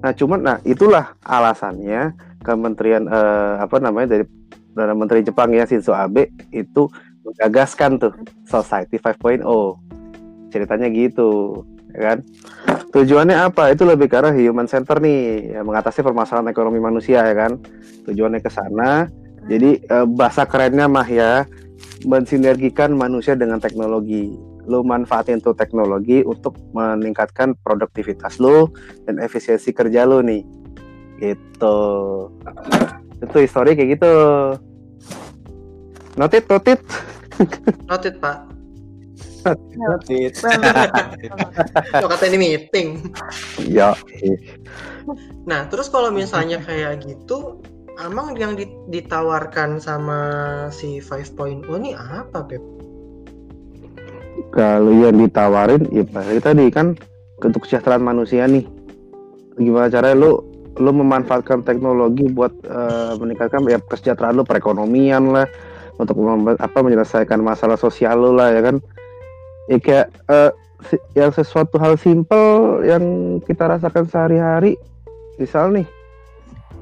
[0.02, 4.24] nah cuman nah itulah alasannya kementerian eh, apa namanya dari
[4.72, 6.88] Perdana Menteri Jepang ya Shinzo Abe itu
[7.22, 8.12] menggagaskan tuh
[8.46, 9.42] Society 5.0
[10.52, 11.62] ceritanya gitu
[11.96, 12.18] ya kan?
[12.92, 13.72] Tujuannya apa?
[13.72, 17.56] Itu lebih ke arah human center nih ya, mengatasi permasalahan ekonomi manusia ya kan?
[18.04, 19.08] Tujuannya ke sana.
[19.48, 21.48] Jadi eh, bahasa kerennya mah ya
[22.04, 24.32] mensinergikan manusia dengan teknologi.
[24.62, 28.70] Lo manfaatin tuh teknologi untuk meningkatkan produktivitas lo
[29.08, 30.42] dan efisiensi kerja lo nih.
[31.18, 31.78] Gitu.
[33.22, 34.12] Itu histori kayak gitu
[36.16, 36.80] notit notit
[37.88, 38.44] Noted, Pak.
[39.74, 40.36] Notit.
[41.98, 43.00] Lo kata ini meeting.
[43.66, 43.96] ya
[45.48, 47.58] Nah, terus kalau misalnya kayak gitu,
[47.98, 50.20] emang yang di- ditawarkan sama
[50.70, 52.62] si 5.0 ini apa, Beb?
[54.52, 56.04] kalau yang ditawarin ya
[56.40, 56.92] tadi kan
[57.40, 58.68] untuk kesejahteraan manusia nih
[59.56, 60.32] gimana caranya lu
[60.80, 65.48] lu memanfaatkan teknologi buat eh, meningkatkan ya kesejahteraan lu perekonomian lah
[66.02, 66.18] untuk
[66.58, 68.76] apa menyelesaikan masalah sosial lu lah ya kan
[69.70, 70.50] ya kayak eh,
[70.90, 74.74] si- yang sesuatu hal simple yang kita rasakan sehari-hari
[75.38, 75.86] misal nih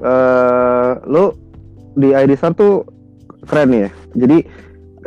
[0.01, 1.37] eh lu
[1.95, 2.87] di ID Star tuh
[3.47, 3.91] keren nih ya.
[4.25, 4.37] Jadi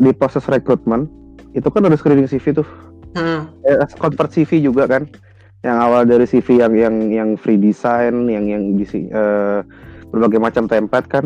[0.03, 1.07] di proses rekrutmen
[1.55, 2.66] itu kan ada screening CV tuh.
[3.14, 3.46] Hmm.
[3.62, 5.07] Eh, convert CV juga kan.
[5.64, 9.61] Yang awal dari CV yang yang yang free design, yang yang eh,
[10.11, 11.24] berbagai macam template kan,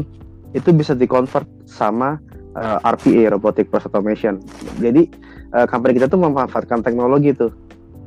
[0.55, 2.21] itu bisa di-convert sama
[2.59, 4.43] eh, RPA (Robotic Process Automation).
[4.83, 5.09] Jadi
[5.55, 7.55] eh, company kita tuh memanfaatkan teknologi tuh.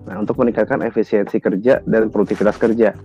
[0.09, 2.97] Nah, untuk meningkatkan efisiensi kerja dan produktivitas kerja.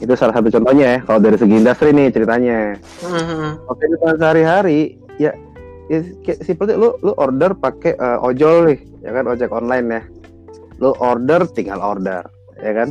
[0.00, 2.74] Itu salah satu contohnya ya, kalau dari segi industri nih ceritanya.
[3.04, 3.60] Hmm.
[3.68, 5.36] Oke, kehidupan sehari-hari ya,
[5.92, 10.02] ya seperti lu lu order pakai eh, ojol nih, ya kan ojek online ya.
[10.80, 12.24] Lu order tinggal order,
[12.58, 12.88] ya kan.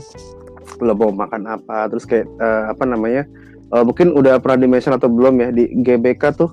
[0.80, 3.26] Lu mau makan apa, terus kayak eh, apa namanya?
[3.72, 6.52] eh, mungkin udah pernah di mention atau belum ya di GBK tuh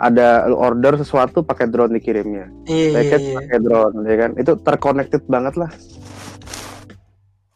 [0.00, 2.48] ada order sesuatu pakai drone dikirimnya.
[2.64, 3.34] Iya iya Paket iya.
[3.36, 4.30] pakai drone, ya kan.
[4.40, 5.70] Itu terconnected banget lah.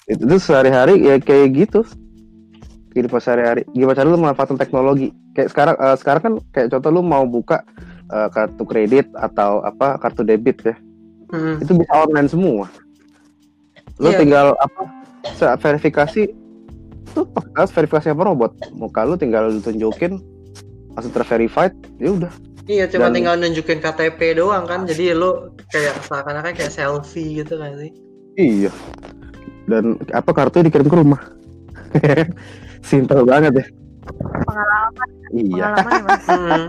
[0.04, 1.80] Itu tuh sehari-hari ya kayak gitu
[2.94, 7.02] kehidupan sehari-hari gimana cara lu memanfaatkan teknologi kayak sekarang eh, sekarang kan kayak contoh lu
[7.02, 7.66] mau buka
[8.06, 10.76] eh, kartu kredit atau apa kartu debit ya
[11.34, 11.58] Hmm.
[11.58, 12.70] itu bisa online semua
[13.98, 14.22] lu Iya.
[14.22, 14.82] tinggal apa
[15.58, 16.30] verifikasi
[17.10, 17.26] tuh
[17.74, 20.20] verifikasi apa robot muka lu tinggal ditunjukin
[20.94, 22.32] langsung terverified ya udah
[22.64, 24.88] Iya, cuma Dan- tinggal nunjukin KTP doang kan.
[24.88, 27.92] Jadi lu kayak seakan-akan kayak selfie gitu kan sih.
[28.34, 28.72] iya
[29.64, 31.20] dan apa kartunya dikirim ke rumah
[32.88, 33.66] simpel banget ya
[34.42, 36.24] Pengalaman, iya pengalaman ya mas.
[36.24, 36.66] Hmm.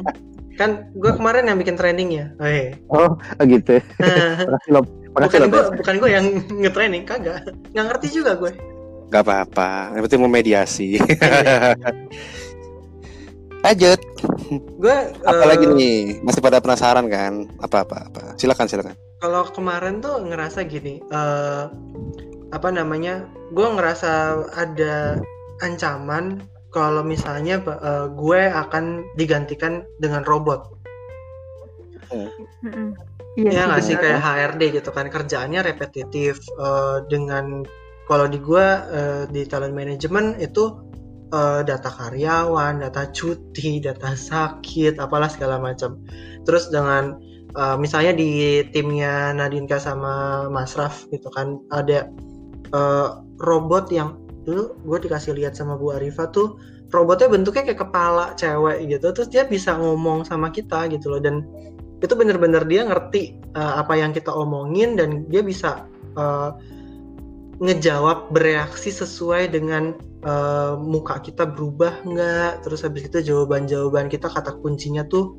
[0.56, 2.26] kan gue kemarin yang bikin training ya.
[2.38, 2.72] Oh, iya.
[2.88, 3.12] oh
[3.42, 3.84] gitu ya.
[4.48, 4.80] makasih lo
[5.12, 6.26] makasih bukan lo gue bukan gue yang
[6.60, 7.40] nge-training kagak.
[7.72, 8.52] Nggak ngerti juga gue.
[9.08, 11.00] Gak apa-apa, yang penting memediasi.
[13.66, 13.98] Lanjut,
[14.78, 15.98] gue apalagi eh, nih?
[16.22, 17.50] Masih pada penasaran kan?
[17.58, 18.14] Apa-apa?
[18.14, 18.22] Apa?
[18.38, 18.94] Silakan, silakan.
[19.26, 21.66] kalau kemarin tuh ngerasa gini eh
[22.54, 23.26] apa namanya
[23.58, 25.18] gue ngerasa ada
[25.66, 30.70] ancaman kalau misalnya eh, gue akan digantikan dengan robot
[32.14, 32.94] Mm-mm.
[33.34, 37.66] ya Iya nggak sih kayak HRD gitu kan kerjaannya repetitif eh, dengan
[38.06, 40.85] kalau di gue eh, di talent management itu
[41.32, 46.02] eh, data karyawan data cuti data sakit apalah segala macam.
[46.44, 47.18] Terus dengan
[47.56, 52.10] eh, misalnya di timnya Nadinka sama Mas Raf gitu kan ada
[52.74, 53.10] eh,
[53.42, 56.62] robot yang dulu gue dikasih lihat sama Bu Arifa tuh
[56.94, 61.22] robotnya bentuknya kayak kepala cewek gitu terus dia bisa ngomong sama kita gitu loh.
[61.22, 61.42] Dan
[62.04, 65.88] itu bener-bener dia ngerti uh, apa yang kita omongin dan dia bisa
[66.20, 66.54] uh,
[67.64, 69.96] ngejawab bereaksi sesuai dengan
[70.28, 72.68] uh, muka kita berubah nggak?
[72.68, 75.36] Terus habis itu jawaban-jawaban kita kata kuncinya tuh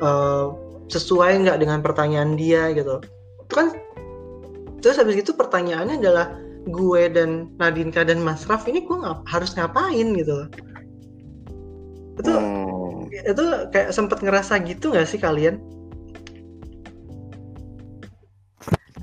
[0.00, 0.52] uh,
[0.88, 3.00] sesuai nggak dengan pertanyaan dia gitu.
[3.44, 3.76] Itu kan
[4.78, 6.26] terus habis itu pertanyaannya adalah
[6.68, 10.46] gue dan Nadinka dan Mas Raf ini gue ngap- harus ngapain gitu
[12.18, 13.06] itu Hmm.
[13.10, 15.62] itu kayak sempet ngerasa gitu nggak sih kalian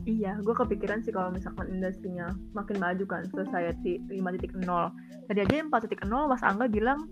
[0.05, 4.61] Iya, gue kepikiran sih kalau misalkan industrinya makin maju kan, society 5.0.
[5.25, 7.09] Tadi aja 4.0 Mas Angga bilang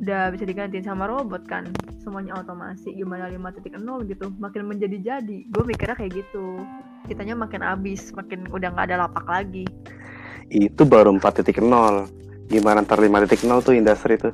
[0.00, 1.68] udah bisa digantiin sama robot kan,
[2.00, 2.96] semuanya otomasi.
[2.96, 5.38] Gimana 5.0 gitu, makin menjadi-jadi.
[5.52, 6.64] Gue mikirnya kayak gitu.
[7.04, 9.68] Kitanya makin abis, makin udah nggak ada lapak lagi.
[10.46, 11.58] itu baru 4.0
[12.46, 14.30] gimana ntar 5.0 tuh industri tuh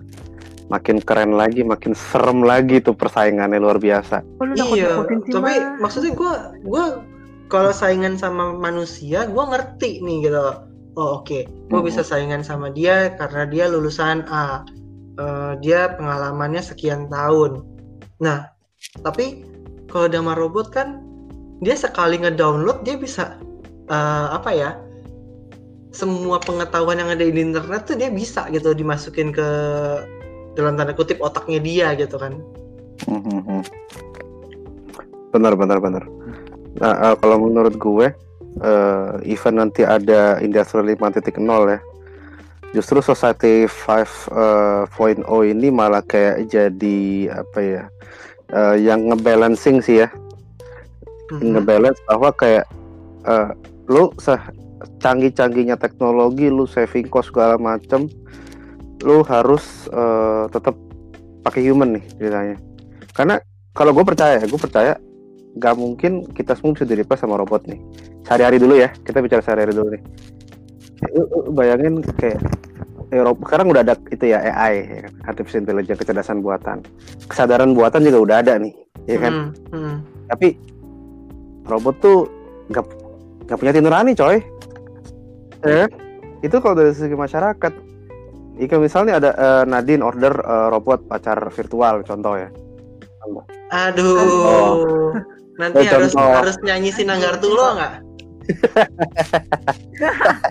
[0.68, 6.12] makin keren lagi makin serem lagi tuh persaingannya luar biasa Oh, lu iya tapi maksudnya
[6.12, 6.32] gue
[6.64, 6.84] gue
[7.52, 10.40] kalau saingan sama manusia gue ngerti nih gitu.
[10.40, 10.56] Loh.
[10.96, 11.44] oh oke.
[11.68, 11.88] Gue Mhm.
[11.88, 14.64] bisa saingan sama dia karena dia lulusan A.
[15.20, 17.60] Eh, dia pengalamannya sekian tahun.
[18.24, 18.48] Nah
[19.04, 19.44] tapi
[19.92, 21.04] kalau Dama robot kan
[21.60, 23.36] dia sekali ngedownload dia bisa
[23.92, 24.70] eh, apa ya
[25.92, 29.48] semua pengetahuan yang ada di internet tuh dia bisa gitu dimasukin ke
[30.56, 32.40] dalam tanda kutip otaknya dia gitu kan.
[35.32, 36.04] Benar benar benar
[36.80, 38.06] nah eh, kalau menurut gue
[38.62, 41.36] eh, event nanti ada industri 5.0
[41.68, 41.80] ya
[42.72, 44.88] justru society 5.0
[45.44, 47.00] ini malah kayak jadi
[47.32, 47.82] apa ya
[48.52, 50.08] eh, yang ngebalancing sih ya
[51.32, 51.56] Mhm.
[51.56, 52.68] ngebalance bahwa kayak
[53.24, 53.48] eh,
[53.88, 54.52] lu sah
[55.00, 58.04] canggih-canggihnya teknologi lu saving cost segala macem
[59.00, 60.76] lu harus eh, tetap
[61.40, 62.56] pakai human nih ceritanya
[63.16, 63.36] karena
[63.72, 64.92] kalau gue percaya gue percaya
[65.52, 67.76] nggak mungkin kita semua bisa di replace sama robot nih
[68.24, 70.02] sehari-hari dulu ya kita bicara sehari-hari dulu nih
[71.12, 72.40] lu, lu bayangin kayak
[73.10, 75.12] eh, rob- sekarang udah ada itu ya AI ya kan?
[75.28, 76.80] artificial intelligence kecerdasan buatan
[77.26, 78.72] kesadaran buatan juga udah ada nih
[79.04, 79.96] ya kan Mhm, mhm.
[80.30, 80.48] tapi
[81.68, 82.18] robot tuh
[82.70, 82.84] nggak
[83.44, 84.36] nggak punya hati nurani coy
[85.62, 85.90] ya kan?
[86.40, 87.72] itu kalau dari segi masyarakat
[88.56, 92.48] jika misalnya ada eh, Nadine order eh, robot pacar virtual contoh ya.
[93.72, 94.16] Aduh.
[94.18, 95.12] Oh.
[95.60, 96.34] Nanti Oh, harus contoh.
[96.38, 97.94] harus nyanyi Sinanggar Tulo nggak?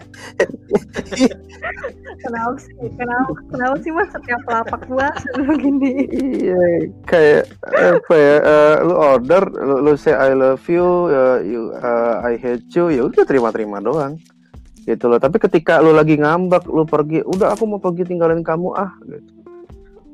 [2.22, 2.74] Kenapa sih?
[2.96, 6.06] Kenapa, kenapa sih mas setiap lapak gua begini?
[6.08, 6.62] Iya,
[7.04, 8.36] kayak apa ya?
[8.40, 12.90] eh, lu order, lu, lu say I love you, eh, you eh, I hate you,
[12.90, 14.18] ya udah terima-terima doang.
[14.82, 15.18] Gitu loh.
[15.18, 18.92] Tapi ketika lu lagi ngambek, lu pergi, udah aku mau pergi tinggalin kamu ah.
[19.04, 19.30] Gitu.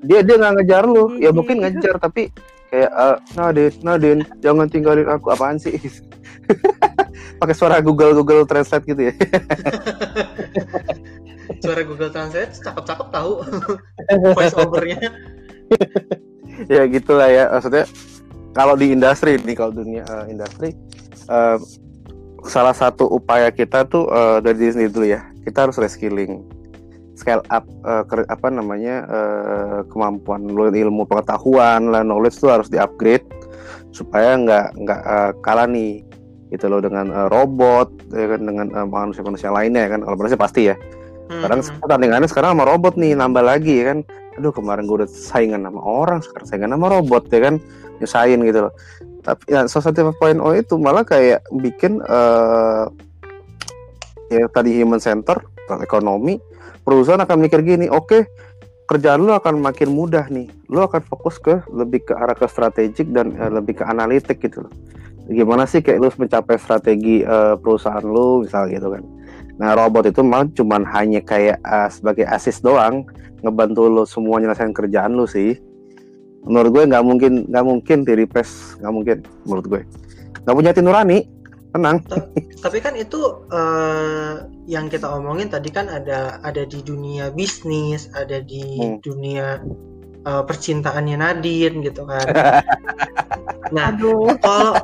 [0.03, 1.33] Dia dia nggak ngejar lu, ya Ih.
[1.33, 2.29] mungkin ngejar tapi
[2.69, 5.75] kayak eh, Nadine, Nadine, jangan tinggalin aku apaan sih?
[7.41, 9.13] Pakai suara Google Google Translate gitu ya.
[11.63, 13.31] Suara Google Translate cakep-cakep tahu
[14.35, 15.09] voice overnya.
[16.71, 17.85] ya gitulah ya maksudnya
[18.55, 20.73] kalau di industri nih kalau dunia eh, industri
[21.29, 21.57] eh,
[22.47, 26.41] salah satu upaya kita tuh eh, dari diri sendiri dulu ya kita harus reskilling
[27.17, 32.77] scale up eh, ker- apa namanya eh, kemampuan ilmu pengetahuan lah knowledge tuh harus di
[32.77, 33.25] upgrade
[33.89, 36.05] supaya nggak nggak eh, kalah nih
[36.53, 40.05] gitu loh dengan eh, robot ya kan dengan eh, manusia-manusia lainnya ya kan.
[40.05, 40.77] Kalau manusia pasti ya.
[41.27, 41.75] Sekarang Hmm.
[41.83, 43.99] pertandingannya sekarang sama robot nih nambah lagi ya kan.
[44.39, 47.55] Aduh kemarin gue udah saingan sama orang sekarang saingan sama robot ya kan.
[47.99, 48.73] Nyusahin gitu loh.
[49.25, 52.83] Tapi ya Society 5.0 itu malah kayak bikin eh
[54.27, 55.39] ya tadi human center
[55.83, 56.39] ekonomi
[56.87, 58.31] perusahaan akan mikir gini oke
[58.87, 63.11] kerjaan lu akan makin mudah nih lu akan fokus ke lebih ke arah ke strategik
[63.11, 64.71] dan eh, lebih ke analitik gitu loh
[65.27, 69.03] gimana sih kayak lu mencapai strategi eh, perusahaan lu misal gitu kan
[69.57, 73.09] Nah robot itu malah cuman hanya kayak uh, sebagai asis doang
[73.41, 75.57] ngebantu lo semua nyelesain kerjaan lo sih.
[76.45, 79.17] Menurut gue nggak mungkin nggak mungkin di replace nggak mungkin
[79.49, 79.81] menurut gue.
[80.45, 81.17] Nggak punya hati nurani,
[81.73, 81.97] tenang.
[82.63, 84.33] Tapi kan itu eh,
[84.67, 88.97] yang kita omongin tadi kan ada ada di dunia bisnis, ada di Hmm.
[89.03, 89.61] dunia
[90.27, 92.27] eh, percintaannya Nadine gitu kan.
[93.75, 94.79] nah, Aduh, kalau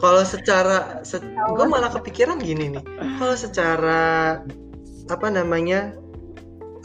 [0.00, 2.84] kalau secara se gue malah kepikiran gini nih
[3.20, 4.00] kalau secara
[5.12, 5.92] apa namanya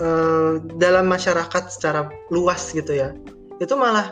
[0.03, 3.15] eh, dalam masyarakat secara luas gitu ya
[3.63, 4.11] itu malah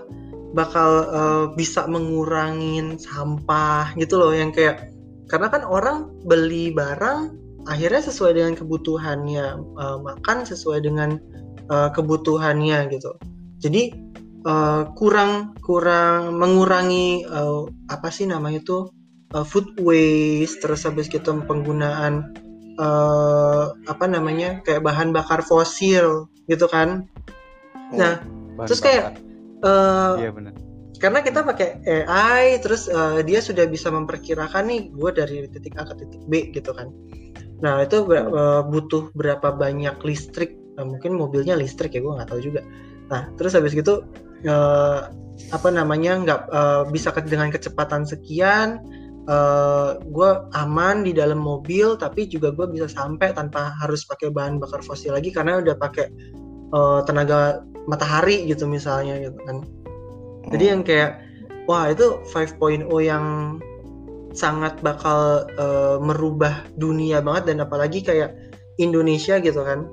[0.56, 4.93] bakal eh, bisa mengurangin sampah gitu loh yang kayak
[5.34, 7.34] karena kan orang beli barang
[7.66, 11.18] akhirnya sesuai dengan kebutuhannya eh, makan sesuai dengan
[11.74, 13.18] eh, kebutuhannya gitu.
[13.58, 13.90] Jadi
[14.46, 18.94] eh, kurang kurang mengurangi eh, apa sih namanya itu
[19.34, 22.30] eh, food waste terus habis gitu penggunaan
[22.78, 27.10] eh, apa namanya kayak bahan bakar fosil gitu kan.
[27.90, 28.22] Nah
[28.54, 29.18] Bahan terus kayak
[29.66, 30.54] eh, iya benar
[31.02, 35.88] karena kita pakai AI terus eh, dia sudah bisa memperkirakan nih gue dari titik A
[35.90, 36.94] ke titik B gitu kan.
[37.64, 40.54] Nah itu ber- eh, butuh berapa banyak listrik?
[40.78, 42.62] Eh, mungkin mobilnya listrik ya gue nggak tahu juga.
[43.10, 44.06] Nah terus habis gitu
[44.46, 45.00] eh,
[45.50, 48.78] apa namanya nggak eh, bisa ke- dengan kecepatan sekian
[49.26, 54.62] eh, gue aman di dalam mobil tapi juga gue bisa sampai tanpa harus pakai bahan
[54.62, 56.06] bakar fosil lagi karena udah pakai
[56.70, 59.58] eh, tenaga matahari gitu misalnya gitu kan
[60.52, 61.24] jadi yang kayak
[61.70, 63.58] wah itu 5.0 yang
[64.34, 68.34] sangat bakal eh, merubah dunia banget dan apalagi kayak
[68.82, 69.88] Indonesia gitu kan.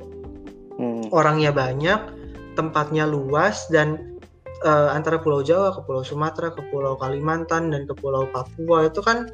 [0.80, 1.12] Hmm.
[1.12, 2.00] orangnya banyak
[2.56, 4.16] tempatnya luas dan
[4.64, 9.04] eh, antara Pulau Jawa ke Pulau Sumatera ke Pulau Kalimantan dan ke Pulau Papua itu
[9.04, 9.28] kan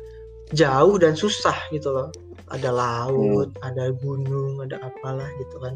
[0.50, 2.10] jauh dan susah gitu loh.
[2.50, 5.74] Ada laut ada gunung ada apalah gitu kan.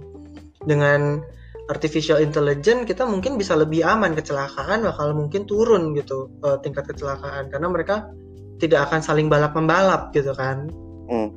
[0.66, 1.22] Dengan
[1.70, 7.46] artificial intelligence kita mungkin bisa lebih aman kecelakaan bakal mungkin turun gitu eh, tingkat kecelakaan
[7.48, 8.10] karena mereka
[8.58, 10.66] tidak akan saling balap membalap gitu kan
[11.10, 11.30] Hmm.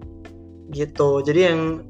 [0.70, 1.82] gitu jadi yang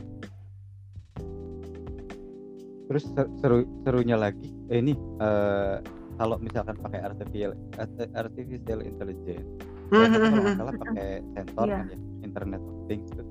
[2.88, 5.76] terus ser- seru serunya lagi eh, ini eh,
[6.14, 9.48] kalau misalkan pakai artificial art- artificial intelligence
[9.90, 11.78] tuh kalau nggak salah pakai sensor Iya.
[11.80, 13.26] kan ya internet of things tuh.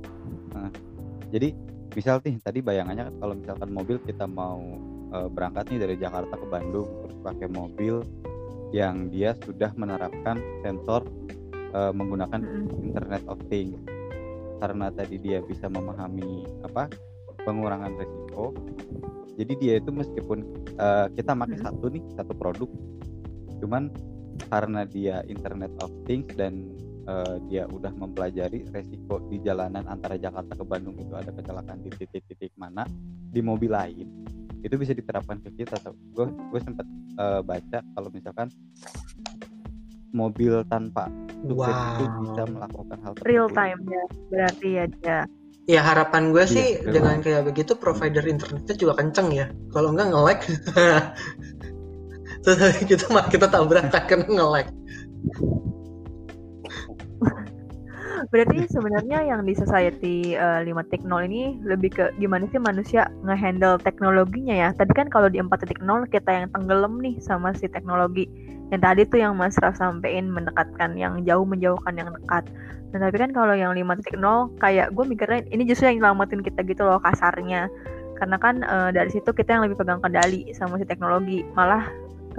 [0.52, 0.70] Nah,
[1.32, 1.48] jadi
[1.96, 4.60] misal nih tadi bayangannya kan kalau misalkan mobil kita mau
[5.12, 8.02] eh, berangkat nih dari Jakarta ke Bandung terus pakai mobil
[8.72, 11.04] yang dia sudah menerapkan sensor
[11.76, 12.40] eh, menggunakan.
[12.82, 13.80] Internet of Things
[14.62, 16.86] karena tadi dia bisa memahami apa
[17.42, 18.54] pengurangan resiko
[19.34, 20.38] jadi dia itu meskipun
[20.78, 21.66] eh, kita pakai Mm-mm.
[21.66, 22.70] satu nih satu produk
[23.58, 23.90] cuman
[24.46, 26.70] karena dia Internet of Things dan
[27.10, 31.90] eh, dia udah mempelajari resiko di jalanan antara Jakarta ke Bandung itu ada kecelakaan di
[31.90, 32.86] titik-titik mana
[33.32, 34.06] di mobil lain
[34.62, 35.74] itu bisa diterapkan ke kita
[36.14, 36.86] gue gue sempat
[37.18, 38.46] eh, baca kalau misalkan
[40.12, 41.08] mobil tanpa
[41.42, 42.20] supir itu Wow.
[42.22, 43.58] bisa melakukan hal real tersebut.
[43.58, 45.18] time ya berarti ya dia
[45.62, 49.46] Ya harapan gue sih Iya, dengan kayak begitu provider internetnya juga kenceng ya.
[49.70, 50.40] Kalau enggak nge-lag.
[52.42, 54.66] terus malah kita tabrakan karena nge-lag
[58.30, 64.54] Berarti sebenarnya yang di society eh, 5.0 ini lebih ke gimana sih manusia ngehandle teknologinya
[64.54, 64.68] ya.
[64.76, 68.28] Tadi kan kalau di 4.0 kita yang tenggelam nih sama si teknologi.
[68.70, 72.46] Yang tadi tuh yang Mas Raf sampein mendekatkan yang jauh menjauhkan yang dekat.
[72.92, 74.20] Nah, tapi kan kalau yang 5.0
[74.60, 77.66] kayak gue mikirnya ini justru yang nyelamatin kita gitu loh kasarnya.
[78.20, 81.42] Karena kan eh, dari situ kita yang lebih pegang kendali sama si teknologi.
[81.58, 81.88] Malah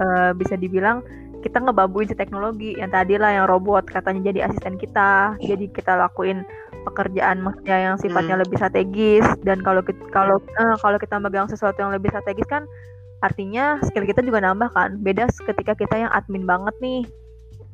[0.00, 1.04] eh, bisa dibilang
[1.44, 2.72] kita ngebabuin si teknologi.
[2.80, 5.36] Yang tadi lah yang robot katanya jadi asisten kita.
[5.44, 6.40] Jadi kita lakuin
[6.88, 8.42] pekerjaan maksudnya yang sifatnya Hmm.
[8.48, 9.26] lebih strategis.
[9.44, 12.64] Dan kalau kalau eh, kalau kita megang sesuatu yang lebih strategis kan
[13.20, 14.96] artinya skill kita juga nambah kan.
[15.04, 17.04] Beda ketika kita yang admin banget nih.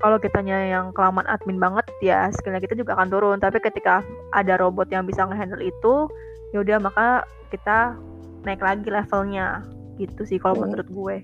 [0.01, 3.39] Kalau kitanya yang kelamaan admin banget ya skillnya kita juga akan turun.
[3.39, 4.03] Tapi ketika
[4.35, 6.11] ada robot yang bisa ngehandle itu
[6.51, 7.07] ya udah maka
[7.55, 7.95] kita
[8.43, 9.63] naik lagi levelnya.
[10.01, 10.73] Gitu sih kalau Hmm.
[10.73, 11.17] menurut gue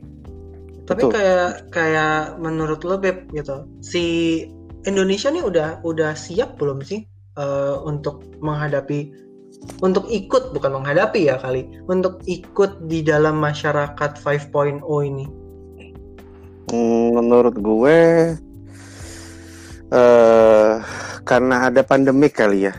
[0.87, 1.13] Tapi Betul.
[1.19, 4.05] kayak kayak menurut lo Beb gitu, si
[4.87, 7.03] Indonesia nih udah udah siap belum sih
[7.37, 9.27] eh, untuk menghadapi
[9.83, 15.27] untuk ikut bukan menghadapi ya kali, untuk ikut di dalam masyarakat 5.0 ini.
[16.67, 17.99] Hmm, menurut gue
[19.87, 20.73] eh
[21.27, 22.75] karena ada pandemik kali ya.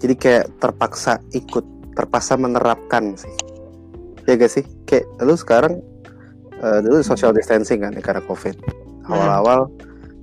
[0.00, 3.32] Jadi kayak terpaksa ikut, terpaksa menerapkan sih.
[4.24, 4.64] Ya gak sih?
[4.88, 5.84] Kayak lu sekarang
[6.60, 8.56] eh, dulu social distancing kan ya, karena covid.
[9.10, 9.66] Awal-awal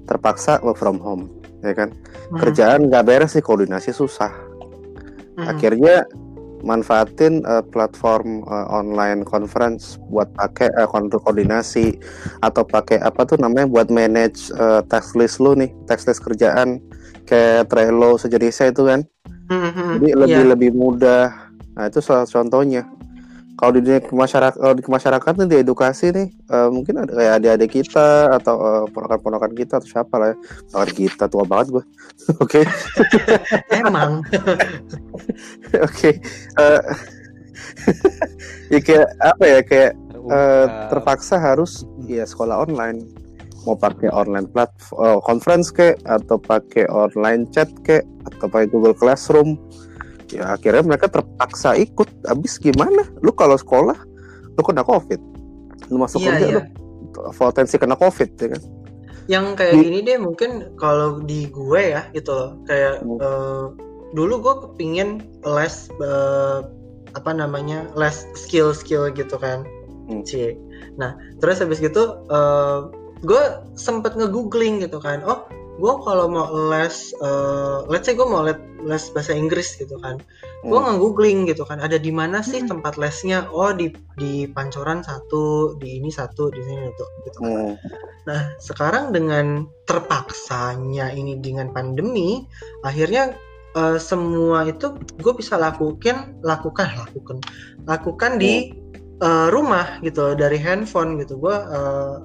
[0.07, 1.27] terpaksa work from home,
[1.59, 1.91] ya kan?
[2.31, 2.39] Hmm.
[2.39, 4.31] Kerjaan nggak beres sih, koordinasi susah.
[5.35, 5.51] Hmm.
[5.51, 6.07] Akhirnya
[6.65, 11.99] manfaatin eh, platform eh, online conference buat pakai untuk koordinasi
[12.41, 16.81] atau pakai apa tuh namanya buat manage eh, task list lu nih, task list kerjaan
[17.27, 19.01] kayak Trello sejenisnya itu kan.
[19.47, 20.51] Hmm, hmm, Jadi lebih iya.
[20.55, 21.25] lebih mudah.
[21.77, 22.87] Nah, itu salah contohnya.
[23.57, 27.33] Kalau di dunia masyarakat, kalau di masyarakat nih di edukasi nih, eh, mungkin ada kayak
[27.41, 30.35] adik-adik kita atau eh, ponakan-ponakan kita atau siapa lah ya.
[30.69, 31.83] Ponakan kita tua banget gue.
[32.43, 32.61] Oke.
[33.73, 34.21] Emang.
[35.89, 36.21] Oke.
[36.61, 36.81] Eh,
[38.77, 40.89] ya kayak apa ya kayak eh, Terungkap.
[40.93, 43.09] terpaksa harus ya sekolah online
[43.65, 49.59] mau pakai online platform conference kek atau pakai online chat kek atau pakai Google Classroom
[50.29, 53.95] ya akhirnya mereka terpaksa ikut habis gimana lu kalau sekolah
[54.53, 55.21] lu kena covid
[55.87, 56.53] lu masuk Iya, kerja iya.
[56.53, 56.61] lu
[57.31, 58.63] potensi kena covid ya kan
[59.27, 63.19] Yang kayak Di- gini deh mungkin kalau di gue ya gitu loh, kayak Hmm.
[63.19, 63.65] eh,
[64.15, 66.59] dulu gue kepingin les eh,
[67.11, 69.67] apa namanya les skill-skill gitu kan,
[70.07, 70.23] Hmm.
[70.23, 70.55] Cie.
[70.95, 71.11] Nah
[71.43, 72.79] terus habis gitu eh,
[73.19, 73.43] gue
[73.75, 75.43] sempet nge-googling gitu kan, oh
[75.77, 80.17] gue kalau mau les, eh, let's say gue mau les, les bahasa Inggris gitu kan,
[80.65, 80.97] gue Hmm.
[80.97, 82.77] nge-googling gitu kan, ada di mana sih Hmm.
[82.77, 83.45] tempat lesnya?
[83.53, 87.53] Oh di di Pancoran satu, di ini satu, di sini satu, gitu kan.
[87.53, 87.73] Hmm.
[88.25, 92.43] Nah, sekarang dengan terpaksanya ini dengan pandemi,
[92.81, 93.37] akhirnya
[93.77, 97.37] eh, semua itu gue bisa lakukan, lakukan, lakukan,
[97.85, 98.73] lakukan di
[99.21, 101.37] eh, rumah gitu dari handphone gitu.
[101.37, 102.15] Gue eh,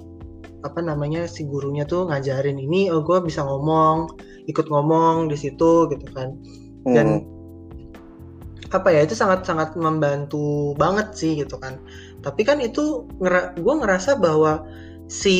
[0.63, 4.11] apa namanya si gurunya tuh ngajarin ini, oh gue bisa ngomong,
[4.47, 6.35] ikut ngomong di situ gitu kan.
[6.87, 6.95] Hmm.
[6.95, 7.09] Dan
[8.73, 11.77] apa ya itu sangat-sangat membantu banget sih gitu kan.
[12.25, 14.65] Tapi kan itu ngera gue ngerasa bahwa
[15.13, 15.37] si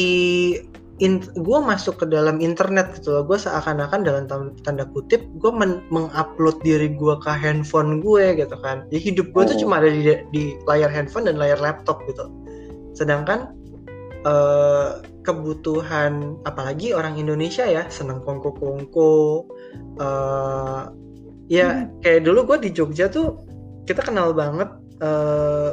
[1.35, 4.31] gue masuk ke dalam internet gitu loh gue seakan-akan dalam
[4.63, 9.43] tanda kutip gue men- mengupload diri gue ke handphone gue gitu kan jadi hidup gue
[9.51, 9.61] tuh Oh.
[9.67, 12.31] cuma ada di, di layar handphone dan layar laptop gitu
[12.95, 13.51] sedangkan
[14.23, 19.47] eh, kebutuhan apalagi orang Indonesia ya seneng kongko-kongko
[19.99, 20.83] eh,
[21.51, 23.39] ya kayak dulu gue di Jogja tuh
[23.87, 24.71] kita kenal banget
[25.03, 25.71] eh,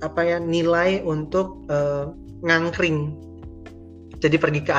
[0.00, 2.08] apa ya nilai untuk eh,
[2.44, 3.16] ngangkring.
[4.20, 4.72] Jadi pergi ke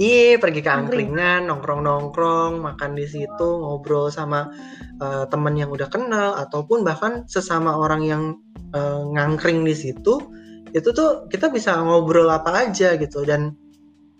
[0.00, 4.50] iya pergi ke angkringan nongkrong nongkrong makan di situ ngobrol sama
[4.98, 8.22] eh, teman yang udah kenal ataupun bahkan sesama orang yang
[8.74, 10.18] eh, ngangkring di situ
[10.72, 13.52] itu tuh kita bisa ngobrol apa aja gitu dan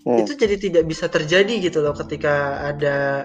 [0.03, 0.19] Hmm.
[0.19, 3.23] itu jadi tidak bisa terjadi gitu loh ketika ada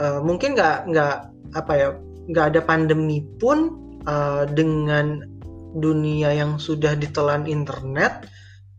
[0.00, 1.16] eh, mungkin nggak nggak
[1.52, 1.88] apa ya
[2.32, 3.76] nggak ada pandemi pun
[4.08, 5.20] eh, dengan
[5.76, 8.24] dunia yang sudah ditelan internet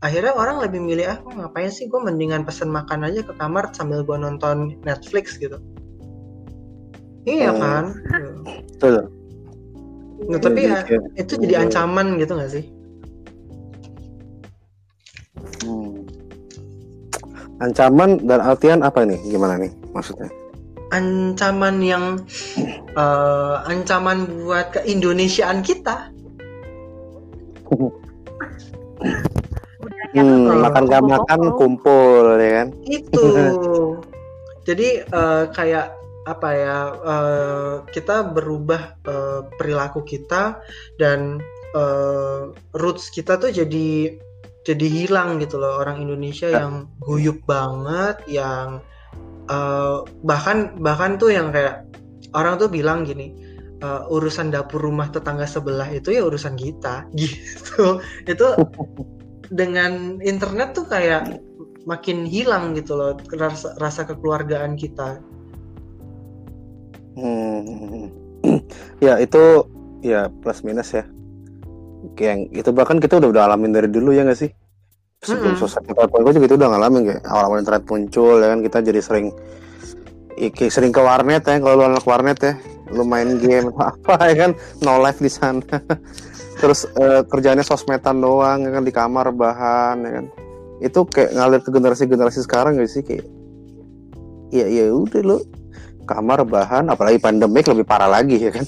[0.01, 4.01] akhirnya orang lebih milih ah ngapain sih gue mendingan pesen makan aja ke kamar sambil
[4.01, 5.61] gue nonton Netflix gitu
[7.30, 7.61] iya Hmm.
[7.61, 7.86] kan
[8.73, 8.95] Betul.
[10.25, 12.65] nah, tapi Jadi ya, kayak- itu jadi ancaman gitu nggak sih
[15.64, 16.04] Hmm.
[17.60, 19.20] Ancaman dan artian apa nih?
[19.28, 20.30] Gimana nih maksudnya?
[20.90, 22.06] ancaman yang
[22.98, 26.10] eh, ancaman buat keindonesiaan kita
[30.10, 32.68] Hmm, makan gak makan kumpul ya kan.
[32.90, 33.26] itu
[34.68, 35.94] jadi eh, kayak
[36.26, 40.58] apa ya eh, kita berubah eh, perilaku kita
[40.98, 41.38] dan
[41.78, 42.42] eh,
[42.74, 44.18] roots kita tuh jadi
[44.70, 48.86] jadi hilang gitu loh orang Indonesia yang guyup banget yang
[49.49, 51.89] eh, bahkan bahkan tuh yang kayak
[52.38, 53.34] orang tuh bilang gini
[53.82, 57.97] eh, urusan dapur rumah tetangga sebelah itu ya urusan kita gitu
[58.30, 58.47] itu
[59.49, 61.41] dengan internet tuh kayak
[61.89, 65.17] makin hilang gitu loh rasa, rasa kekeluargaan kita.
[67.17, 68.13] Hmm.
[69.05, 69.65] ya itu
[70.05, 71.03] ya plus minus ya.
[72.20, 74.52] Yang itu bahkan kita udah udah alamin dari dulu ya nggak sih?
[75.20, 75.60] Sebelum Mm-mm.
[75.60, 78.60] sosial media gue juga itu udah ngalamin kayak awal-awal internet muncul ya kan?
[78.64, 79.28] Kita jadi sering
[80.39, 82.54] kayak sering ke warnet ya kalau lu anak warnet ya.
[82.95, 84.52] Lu main game apa ya kan?
[84.80, 85.64] No life di sana.
[86.64, 88.84] Terus eh, kerjanya sosmedan doang ya kan?
[88.88, 90.26] Di kamar bahan ya kan?
[90.80, 93.04] Itu kayak ngalir ke generasi-generasi sekarang gak sih?
[93.04, 93.28] Kayak
[94.56, 95.38] ya ya udah lu.
[96.08, 98.66] Kamar bahan apalagi pandemik lebih parah lagi ya kan?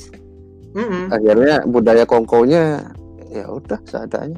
[0.72, 1.12] Mm-mm.
[1.12, 2.96] akhirnya budaya kongkonya
[3.32, 4.38] ya udah seadanya.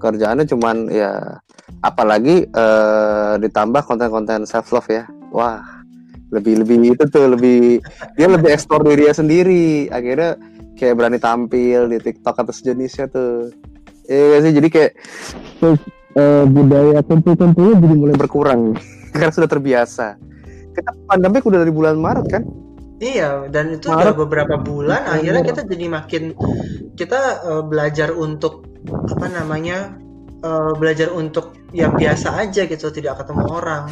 [0.00, 1.42] Kerjaannya cuman ya
[1.84, 5.04] apalagi eh, ditambah konten-konten self love ya.
[5.34, 5.60] Wah
[6.30, 7.82] lebih lebih itu tuh lebih
[8.14, 9.90] dia lebih eksplor dirinya sendiri.
[9.90, 10.38] Akhirnya
[10.78, 13.52] kayak berani tampil di TikTok atau sejenisnya tuh.
[14.08, 14.52] Iya sih?
[14.56, 14.92] Jadi kayak
[16.16, 18.78] eh, budaya kumpul-kumpulnya jadi mulai berkurang.
[19.12, 20.16] karena sudah terbiasa.
[20.70, 22.42] Kita pandemik udah dari bulan Maret kan
[23.00, 24.12] Iya, dan itu Maret.
[24.12, 25.14] udah beberapa bulan Maret.
[25.16, 26.22] akhirnya kita jadi makin
[27.00, 29.96] kita eh, belajar untuk apa namanya?
[30.40, 33.84] eh, belajar untuk ya biasa aja gitu, tidak ketemu orang.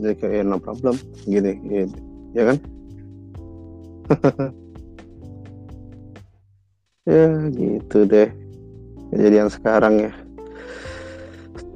[0.00, 1.86] jadi kayak ya, no problem gini, gini.
[2.34, 2.56] ya kan
[7.06, 8.28] ya gitu deh
[9.14, 10.12] kejadian sekarang ya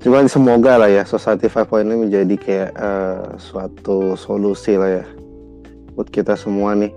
[0.03, 5.05] cuman semoga lah ya Society 5.0 ini menjadi kayak eh, suatu solusi lah ya
[6.01, 6.89] buat kita semua nih.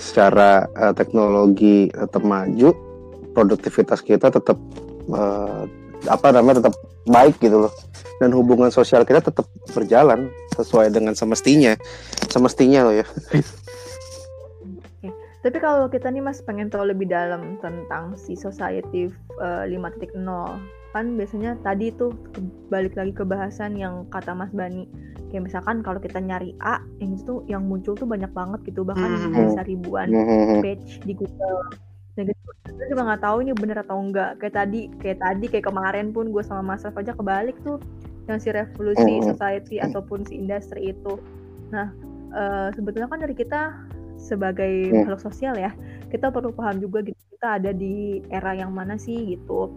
[0.00, 2.72] Secara eh, teknologi tetap maju
[3.36, 4.56] produktivitas kita tetap
[5.12, 5.62] eh,
[6.08, 6.74] apa namanya tetap
[7.04, 7.72] baik gitu loh.
[8.16, 9.44] Dan hubungan sosial kita tetap
[9.76, 11.76] berjalan sesuai dengan semestinya.
[12.32, 13.06] Semestinya loh ya.
[15.42, 19.12] Tapi kalau kita nih mas pengen tahu lebih dalam tentang si society
[19.42, 20.16] eh, 5.0
[20.92, 22.12] kan biasanya tadi tuh
[22.68, 24.84] balik lagi ke bahasan yang kata Mas Bani.
[25.32, 28.84] Kayak misalkan kalau kita nyari A yang itu tuh yang muncul tuh banyak banget gitu.
[28.84, 29.40] Bahkan Mhm.
[29.48, 30.08] bisa ribuan
[30.60, 31.72] page di Google.
[32.12, 34.36] Dan gitu kita juga nggak tahu ini bener atau enggak.
[34.36, 37.80] Kayak tadi kayak tadi kayak kemarin pun gue sama Mas Raf aja kebalik tuh
[38.28, 41.16] yang si revolusi society ataupun si industri itu.
[41.72, 41.88] Nah
[42.32, 43.72] eh, sebetulnya kan dari kita
[44.20, 45.08] sebagai Hmm.
[45.08, 45.72] makhluk sosial ya
[46.12, 49.72] kita perlu paham juga gitu kita ada di era yang mana sih gitu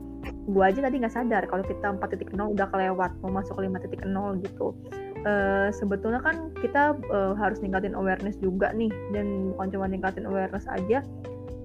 [0.46, 4.78] gue aja tadi nggak sadar kalau kita 4.0 udah kelewat mau masuk ke 5.0 gitu.
[5.26, 10.70] Eh, sebetulnya kan kita eh, harus ningkatin awareness juga nih dan bukan cuma ningkatin awareness
[10.70, 11.02] aja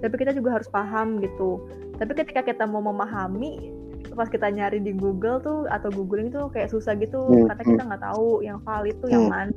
[0.01, 1.61] tapi kita juga harus paham gitu.
[2.01, 3.77] Tapi ketika kita mau memahami
[4.17, 7.83] pas kita nyari di Google tuh atau googling tuh kayak susah gitu Hmm, karena kita
[7.85, 9.53] nggak tahu yang valid tuh yang mana.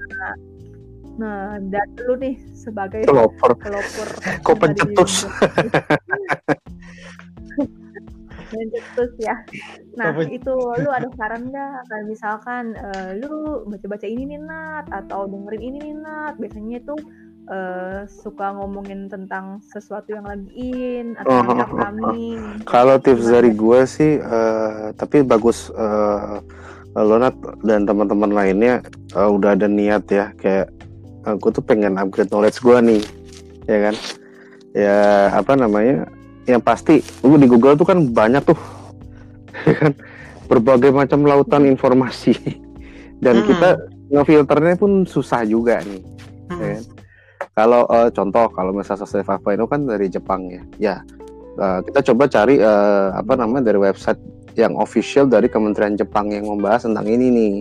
[1.15, 4.07] Nah dan lu nih sebagai pelopor pelopor
[4.45, 5.25] Kok pencetus?
[8.53, 9.35] pencetus ya.
[9.97, 11.89] Nah itu lu ada saran nggak?
[11.89, 16.33] Kayak misalkan eh, lu baca-baca ini nih Nat atau dengerin ini nih Nat.
[16.37, 16.95] Biasanya itu
[17.49, 22.39] eh, suka ngomongin tentang sesuatu yang lagi in atau Oh, yang upcoming.
[22.69, 26.39] Kalau tips dari gue sih, eh, tapi bagus eh
[26.93, 27.33] Lonat
[27.65, 28.85] dan teman-teman lainnya
[29.17, 30.69] eh, udah ada niat ya, kayak
[31.25, 33.01] aku tuh pengen upgrade knowledge gue nih,
[33.65, 33.95] ya kan?
[34.77, 34.97] Ya
[35.33, 36.05] apa namanya?
[36.43, 38.59] Yang pasti, lu di Google tuh kan banyak tuh,
[39.69, 39.91] ya kan?
[40.45, 42.35] Berbagai macam lautan informasi,
[43.17, 43.47] dan Hmm.
[43.47, 43.69] kita
[44.11, 46.03] ngefilternya pun susah juga nih.
[46.43, 46.59] ya Mm.
[46.59, 46.83] kan?
[47.53, 50.95] Kalau eh, contoh kalau misalnya Society 5.0 kan dari Jepang ya, ya
[51.55, 54.19] eh, kita coba cari eh, apa namanya dari website
[54.53, 57.53] yang official dari Kementerian Jepang yang membahas tentang ini nih,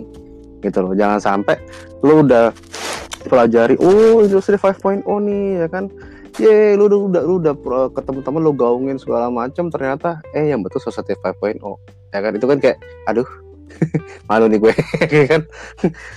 [0.61, 0.93] gitu loh.
[0.93, 1.57] Jangan sampai
[2.03, 2.51] lu udah
[3.23, 5.87] pelajari, oh industri 5.0 nih ya kan,
[6.39, 7.53] ye lu udah udah lu udah
[7.93, 11.59] ketemu temen lu gaungin segala macam ternyata eh yang betul Society 5.0
[12.13, 12.31] ya kan?
[12.33, 12.77] Itu kan kayak
[13.09, 13.27] aduh
[14.29, 14.73] malu nih gue
[15.21, 15.41] ya kan?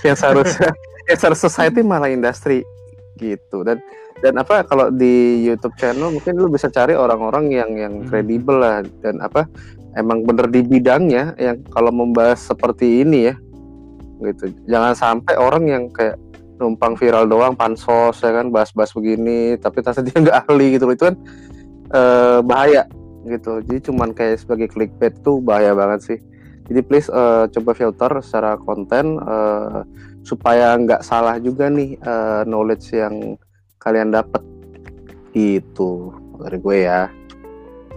[0.05, 0.69] Yang seharusnya
[1.07, 2.61] yang seharusnya society malah industri
[3.17, 3.65] gitu.
[3.65, 3.81] Dan
[4.21, 8.09] dan apa kalau di YouTube channel mungkin lu bisa cari orang-orang yang yang Hmm.
[8.09, 9.45] kredibel lah dan apa
[9.97, 13.35] emang bener di bidangnya yang kalau membahas seperti ini ya
[14.25, 14.49] gitu.
[14.65, 16.17] Jangan sampai orang yang kayak
[16.57, 21.05] numpang viral doang pansos ya kan bahas-bahas begini tapi ternyata dia nggak ahli gitu itu
[21.07, 21.15] kan
[21.93, 22.83] eh, bahaya
[23.27, 23.59] gitu.
[23.61, 26.19] Jadi cuman kayak sebagai clickbait tuh bahaya banget sih.
[26.67, 29.79] Jadi please eh, coba filter secara konten eh,
[30.23, 33.39] supaya nggak salah juga nih eh, knowledge yang
[33.79, 34.43] kalian dapat
[35.31, 36.11] gitu
[36.43, 37.07] dari gue ya.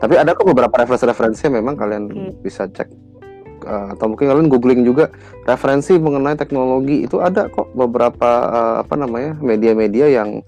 [0.01, 2.41] Tapi ada kok beberapa referensi-referensi memang kalian Oke.
[2.41, 3.10] bisa cek
[3.71, 5.15] Eh, atau mungkin kalian googling juga
[5.47, 10.43] referensi mengenai teknologi itu ada kok beberapa eh, apa namanya media-media yang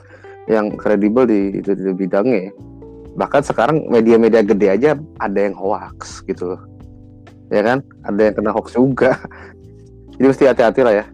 [0.50, 2.52] yang kredibel di, di, di bidangnya ya.
[3.14, 4.90] bahkan sekarang media-media gede aja
[5.22, 6.58] ada yang hoax gitu
[7.54, 7.78] ya kan?
[8.02, 9.14] Ada yang kena hoax juga.
[10.18, 11.06] Jadi mesti hati-hati lah ya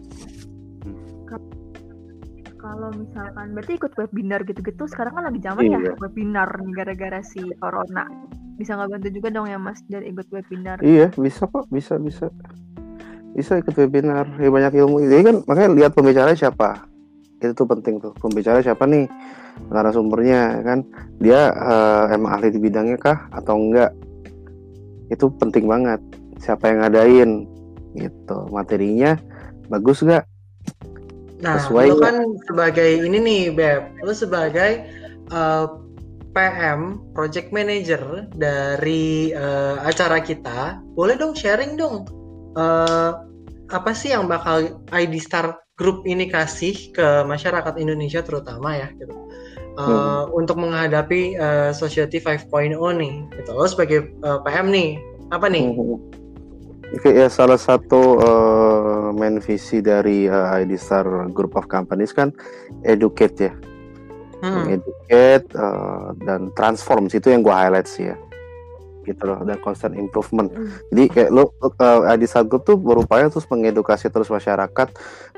[2.68, 5.92] Kalau misalkan berarti ikut webinar gitu-gitu sekarang kan lagi zaman ya Iya.
[6.04, 8.04] webinar nih gara-gara si corona.
[8.60, 10.76] Bisa nggak bantu juga dong ya Mas dari ikut webinar.
[10.84, 12.28] Iya, bisa kok, bisa bisa.
[13.32, 15.00] Bisa ikut webinar, ya banyak ilmu.
[15.00, 16.84] Jadi kan makanya lihat pembicara siapa.
[17.40, 18.12] Itu tuh penting tuh.
[18.20, 19.08] Pembicara siapa nih?
[19.72, 20.78] Narasumbernya ya kan.
[21.24, 23.96] Dia eh, emang ahli di bidangnya kah atau enggak?
[25.08, 26.04] Itu penting banget.
[26.36, 27.30] Siapa yang ngadain?
[27.96, 28.38] Gitu.
[28.52, 29.16] Materinya
[29.72, 30.28] bagus nggak?
[31.38, 32.04] Nah, Sesuai lu nggak?
[32.04, 32.16] kan
[32.50, 33.82] sebagai ini nih, Beb.
[34.02, 34.86] Lu sebagai
[35.30, 35.66] uh,
[36.34, 42.06] PM, project manager dari uh, acara kita, boleh dong sharing dong.
[42.58, 43.22] Uh,
[43.68, 49.14] apa sih yang bakal ID Star Group ini kasih ke masyarakat Indonesia terutama ya gitu.
[49.78, 53.50] Uh, untuk menghadapi uh, Society 5.0 nih gitu.
[53.54, 54.98] Lo sebagai uh, PM nih,
[55.30, 55.70] apa nih?
[56.88, 62.32] Oke ya salah satu eh, main visi dari eh, ID Star Group of Companies kan
[62.84, 63.52] educate ya.
[64.38, 64.70] Hmm.
[64.70, 68.16] educate uh, dan transform itu yang gue highlight sih ya
[69.02, 70.70] gitu loh dan constant improvement Hmm.
[70.94, 74.88] jadi kayak lo uh, ID Group tuh berupaya terus mengedukasi terus masyarakat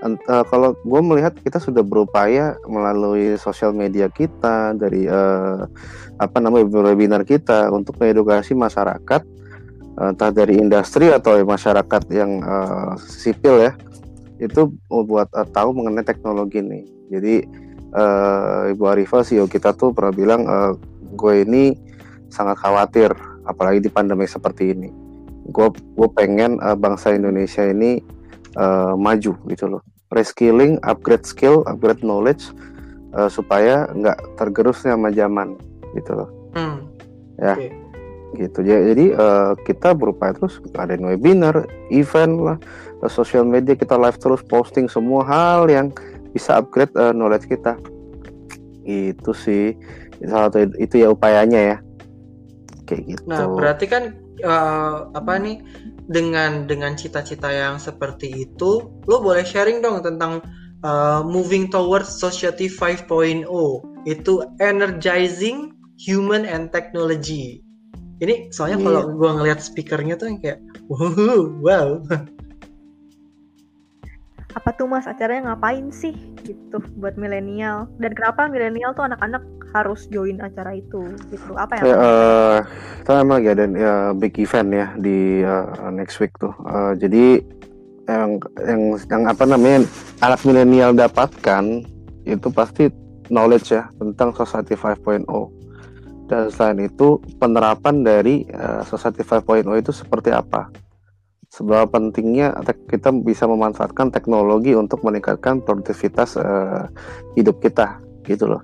[0.04, 5.64] uh, kalau gue melihat kita sudah berupaya melalui sosial media kita dari uh,
[6.20, 9.40] apa namanya webinar kita untuk mengedukasi masyarakat uh,
[10.00, 13.72] entah dari industri atau masyarakat yang uh, sipil ya
[14.40, 17.44] itu buat uh, tahu mengenai teknologi nih jadi
[17.94, 20.72] eh, Ibu Arifah CEO kita tuh pernah bilang eh,
[21.14, 21.74] gue ini
[22.30, 23.10] sangat khawatir
[23.44, 24.88] apalagi di pandemi seperti ini.
[25.50, 27.98] Gue gue pengen eh, bangsa Indonesia ini
[28.54, 29.82] eh, maju gitu loh.
[30.10, 32.50] Reskilling, upgrade skill, upgrade knowledge
[33.14, 35.58] eh, supaya nggak tergerus sama zaman
[35.98, 36.30] gitu loh.
[36.54, 36.86] Hmm.
[37.38, 37.58] Ya.
[37.58, 37.89] Oke.
[38.32, 38.62] Gitu.
[38.62, 42.56] Ja- Jadi eh, kita berupaya terus ngadain webinar, event lah,
[43.02, 45.90] eh, sosial media kita live terus posting semua hal yang
[46.30, 47.74] bisa upgrade eh, knowledge kita.
[48.86, 49.74] Itu sih
[50.22, 51.76] salah satu itu ya upayanya ya.
[52.86, 53.24] Kayak gitu.
[53.26, 54.02] Nah, berarti kan
[54.38, 55.58] eh, apa nih
[56.06, 60.38] dengan dengan cita-cita yang seperti itu, lo boleh sharing dong tentang
[60.82, 63.46] eh, moving towards society 5.0
[64.06, 67.60] itu energizing human and technology.
[68.20, 68.84] Ini soalnya Iya.
[68.86, 71.88] kalau gua ngelihat speakernya tuh yang kayak wow, wow.
[74.50, 76.12] Apa tuh Mas acaranya ngapain sih
[76.42, 79.40] gitu buat milenial dan kenapa milenial tuh anak-anak
[79.70, 81.54] harus join acara itu gitu.
[81.54, 82.58] Apa yang Ya, akan- eh,
[82.98, 85.64] kita emang lagi ada ya, big event ya di eh,
[85.94, 86.50] next week tuh.
[86.66, 87.24] Eh, jadi
[88.10, 89.86] yang yang yang apa namanya
[90.18, 91.86] anak milenial dapatkan
[92.26, 92.90] itu pasti
[93.30, 95.22] knowledge ya tentang society 5.0
[96.30, 100.70] dan selain itu penerapan dari eh, society 5.0 itu seperti apa
[101.50, 102.54] seberapa pentingnya
[102.86, 106.86] kita bisa memanfaatkan teknologi untuk meningkatkan produktivitas eh,
[107.34, 107.98] hidup kita
[108.30, 108.62] gitu loh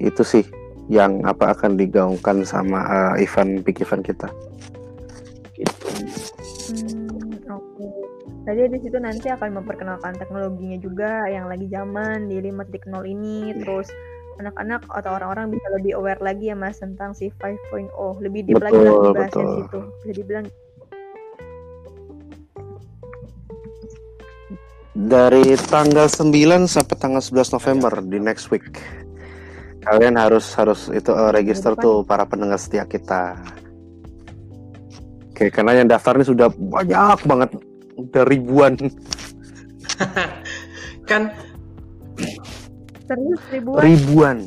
[0.00, 0.44] itu sih
[0.88, 2.80] yang apa akan digaungkan sama
[3.14, 4.32] eh, event big event kita
[5.60, 5.86] gitu.
[6.72, 7.86] Hmm, oke.
[8.48, 13.92] Tadi di situ nanti akan memperkenalkan teknologinya juga yang lagi zaman di 5.0 ini, terus
[14.40, 17.92] anak-anak atau orang-orang bisa lebih aware lagi ya mas tentang si 5.0,
[18.24, 19.56] lebih deep lagi lah dibahasnya betul.
[19.60, 19.80] situ.
[20.00, 20.46] Bisa dibilang
[25.00, 28.82] dari tanggal 9 sampai tanggal 11 November di next week
[29.80, 31.84] kalian harus harus itu eh, register depan.
[31.84, 33.38] tuh para pendengar setia kita
[35.32, 37.50] oke karena yang daftar ini sudah banyak banget
[37.96, 38.76] udah ribuan
[41.10, 41.34] Kan
[43.10, 43.82] serius ribuan.
[43.82, 44.38] ribuan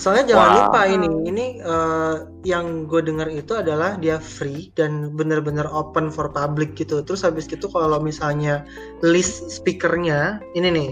[0.00, 0.56] Soalnya jangan Wow.
[0.64, 2.16] lupa ini, ini eh,
[2.48, 7.04] yang gue dengar itu adalah dia free dan benar-benar open for public gitu.
[7.04, 8.64] Terus habis gitu kalau misalnya
[9.04, 10.90] list speakernya, ini nih,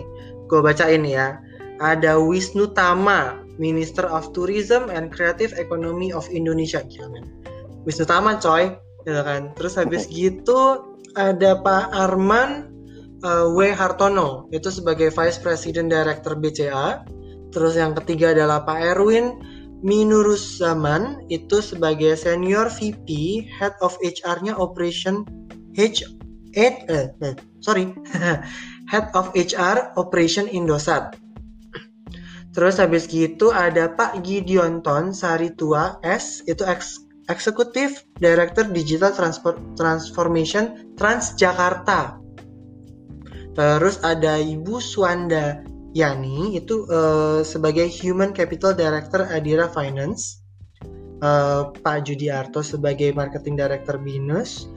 [0.52, 1.40] gue bacain ya.
[1.80, 6.84] Ada Wisnu Tama, Minister of Tourism and Creative Economy of Indonesia.
[6.84, 7.32] Gila, men.
[7.88, 8.76] Wisnu Tama coy,
[9.08, 9.56] gitu kan.
[9.56, 10.84] Terus habis gitu
[11.16, 12.76] ada Pak Arman
[13.24, 17.04] eh, W Hartono, itu sebagai Vice President Director BCA.
[17.48, 19.40] Terus yang ketiga adalah Pak Erwin
[19.80, 23.06] Minurus Zaman itu sebagai senior VP
[23.46, 25.22] head of HR-nya operation
[25.78, 26.02] H
[26.50, 27.94] 8 eh, eh, sorry
[28.92, 31.14] head of HR operation Indosat.
[32.50, 39.60] Terus habis gitu ada Pak Gideon Ton Saritua S itu ex Executive Director Digital Transport
[39.76, 42.16] Transformation Transjakarta.
[43.58, 50.38] Terus ada Ibu Swanda Yani itu uh, sebagai Human Capital Director Adira Finance,
[51.26, 54.70] uh, Pak Judiarto sebagai Marketing Director Binus.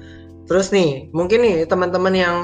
[0.49, 2.37] Terus nih, mungkin nih teman-teman yang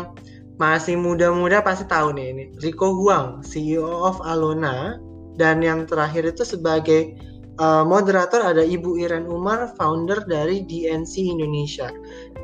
[0.62, 5.02] masih muda-muda pasti tahu nih ini Rico Huang, CEO of Alona,
[5.42, 7.18] dan yang terakhir itu sebagai
[7.58, 11.90] uh, moderator ada Ibu Iren Umar, founder dari DNC Indonesia.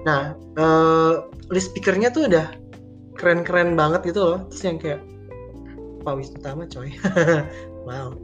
[0.05, 2.62] Nah, uh, list speakernya tuh udah
[3.23, 4.39] keren-keren banget gitu loh.
[4.51, 5.01] Terus yang kayak
[6.03, 6.91] Pak Wisnu Tama coy.
[7.83, 8.15] Wow.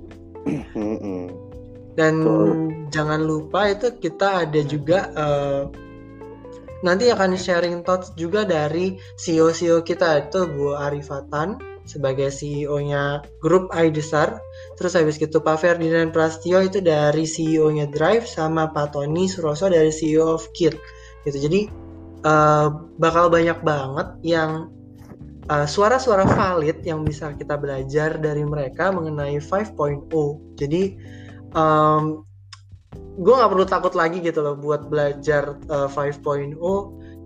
[2.00, 2.16] Dan
[2.95, 5.68] jangan lupa itu kita ada juga uh,
[6.80, 13.68] nanti akan sharing thoughts juga dari CEO CEO kita itu Bu Arifatan sebagai CEO-nya grup
[13.76, 14.38] iDesar
[14.80, 19.91] terus habis gitu Pak Ferdinand Prastio itu dari CEO-nya Drive sama Pak Tony Suroso dari
[19.91, 20.78] CEO of Kit
[21.28, 21.36] gitu.
[21.36, 21.68] Jadi
[22.24, 24.72] uh, bakal banyak banget yang
[25.50, 30.08] eh, suara-suara valid yang bisa kita belajar dari mereka mengenai 5.0.
[30.56, 30.84] Jadi
[31.58, 32.24] um,
[33.20, 36.56] gue nggak perlu takut lagi gitu loh buat belajar uh, eh, 5.0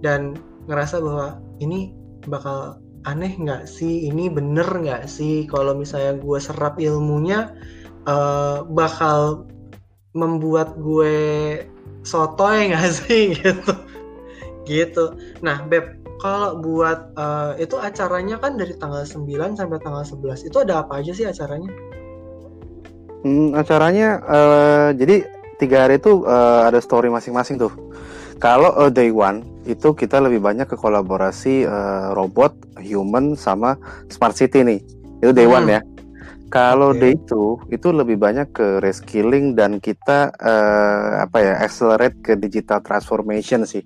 [0.01, 0.33] dan
[0.65, 1.27] ngerasa bahwa
[1.59, 1.93] ini
[2.25, 7.51] bakal aneh nggak sih, ini bener nggak sih kalau misalnya gue serap ilmunya
[8.07, 9.43] uh, bakal
[10.15, 11.15] membuat gue
[12.07, 13.73] sotoy nggak sih gitu
[14.63, 15.19] gitu.
[15.43, 20.57] Nah beb kalau buat uh, itu acaranya kan dari tanggal 9 sampai tanggal 11 itu
[20.63, 21.67] ada apa aja sih acaranya?
[23.27, 25.27] Hmm, acaranya uh, jadi
[25.59, 27.75] tiga hari itu uh, ada story masing-masing tuh.
[28.39, 33.75] Kalau uh, day one itu kita lebih banyak ke kolaborasi uh, robot, human sama
[34.07, 34.79] smart city nih.
[35.19, 35.57] Itu day hmm.
[35.59, 35.81] one ya.
[36.47, 37.11] Kalau okay.
[37.11, 42.79] day two itu lebih banyak ke reskilling dan kita uh, apa ya accelerate ke digital
[42.79, 43.83] transformation sih.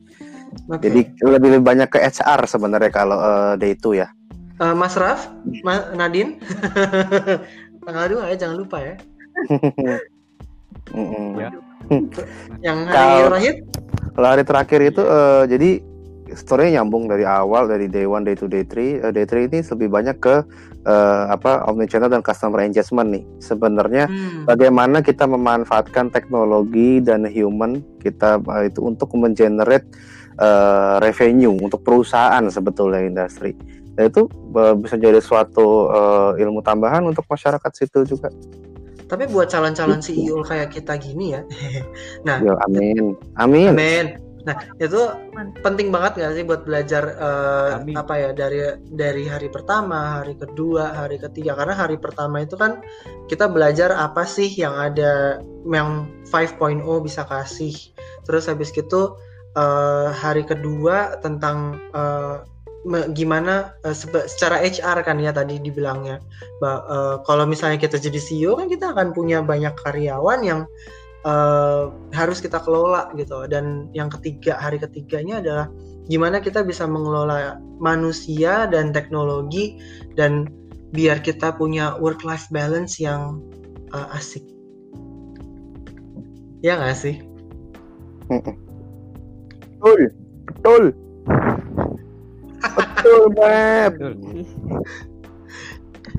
[0.67, 0.89] Okay.
[0.89, 4.11] Jadi lebih, lebih banyak ke HR sebenarnya kalau uh, day itu ya.
[4.57, 5.29] Uh, Mas Raf,
[5.61, 6.41] Ma Nadine,
[7.85, 8.95] tanggal dua ya jangan lupa ya.
[11.37, 11.49] ya.
[12.59, 13.53] Yang hari kalau, terakhir?
[14.17, 15.69] Kalau hari terakhir itu uh, jadi
[16.35, 18.99] story nyambung dari awal dari day one, day two, day three.
[18.99, 20.43] Uh, day three ini lebih banyak ke
[20.83, 23.23] uh, apa omnichannel dan customer engagement nih.
[23.39, 24.49] Sebenarnya hmm.
[24.49, 29.87] bagaimana kita memanfaatkan teknologi dan human kita uh, itu untuk mengenerate
[30.39, 33.53] uh, revenue untuk perusahaan sebetulnya industri.
[33.97, 38.29] Dan itu uh, bisa jadi suatu uh, ilmu tambahan untuk masyarakat sipil juga.
[39.07, 41.41] Tapi buat calon-calon CEO kayak kita gini ya.
[42.27, 43.15] nah, Yo, amin.
[43.39, 43.71] Amin.
[43.73, 44.07] Amin.
[44.47, 45.11] Nah, itu
[45.59, 48.63] penting banget nggak sih buat belajar uh, apa ya dari
[48.95, 51.51] dari hari pertama, hari kedua, hari ketiga.
[51.51, 52.79] Karena hari pertama itu kan
[53.27, 57.75] kita belajar apa sih yang ada yang 5.0 bisa kasih.
[58.23, 59.19] Terus habis gitu
[59.57, 62.45] uh, hari kedua tentang uh,
[63.11, 63.91] gimana uh,
[64.29, 66.21] secara HR kan ya tadi dibilangnya.
[66.61, 70.61] Bah, uh, kalau misalnya kita jadi CEO kan kita akan punya banyak karyawan yang
[71.25, 73.49] uh, harus kita kelola gitu.
[73.49, 75.67] Dan yang ketiga hari ketiganya adalah
[76.07, 79.81] gimana kita bisa mengelola manusia dan teknologi
[80.15, 80.47] dan
[80.95, 83.43] biar kita punya work life balance yang
[83.91, 84.45] uh, asik.
[86.63, 87.15] Ya nggak sih
[89.77, 90.01] Betul,
[90.49, 90.83] betul.
[92.57, 93.93] betul, Beb.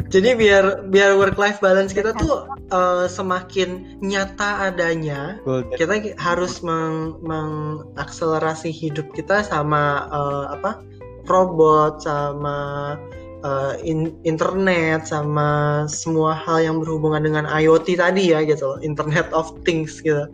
[0.08, 5.36] Jadi biar biar work life balance kita tuh uh, semakin nyata adanya,
[5.76, 10.80] kita harus meng, mengakselerasi hidup kita sama uh, apa
[11.28, 12.56] robot, sama
[13.44, 19.52] uh, in, internet, sama semua hal yang berhubungan dengan IoT tadi ya gitu, Internet of
[19.68, 20.24] Things gitu.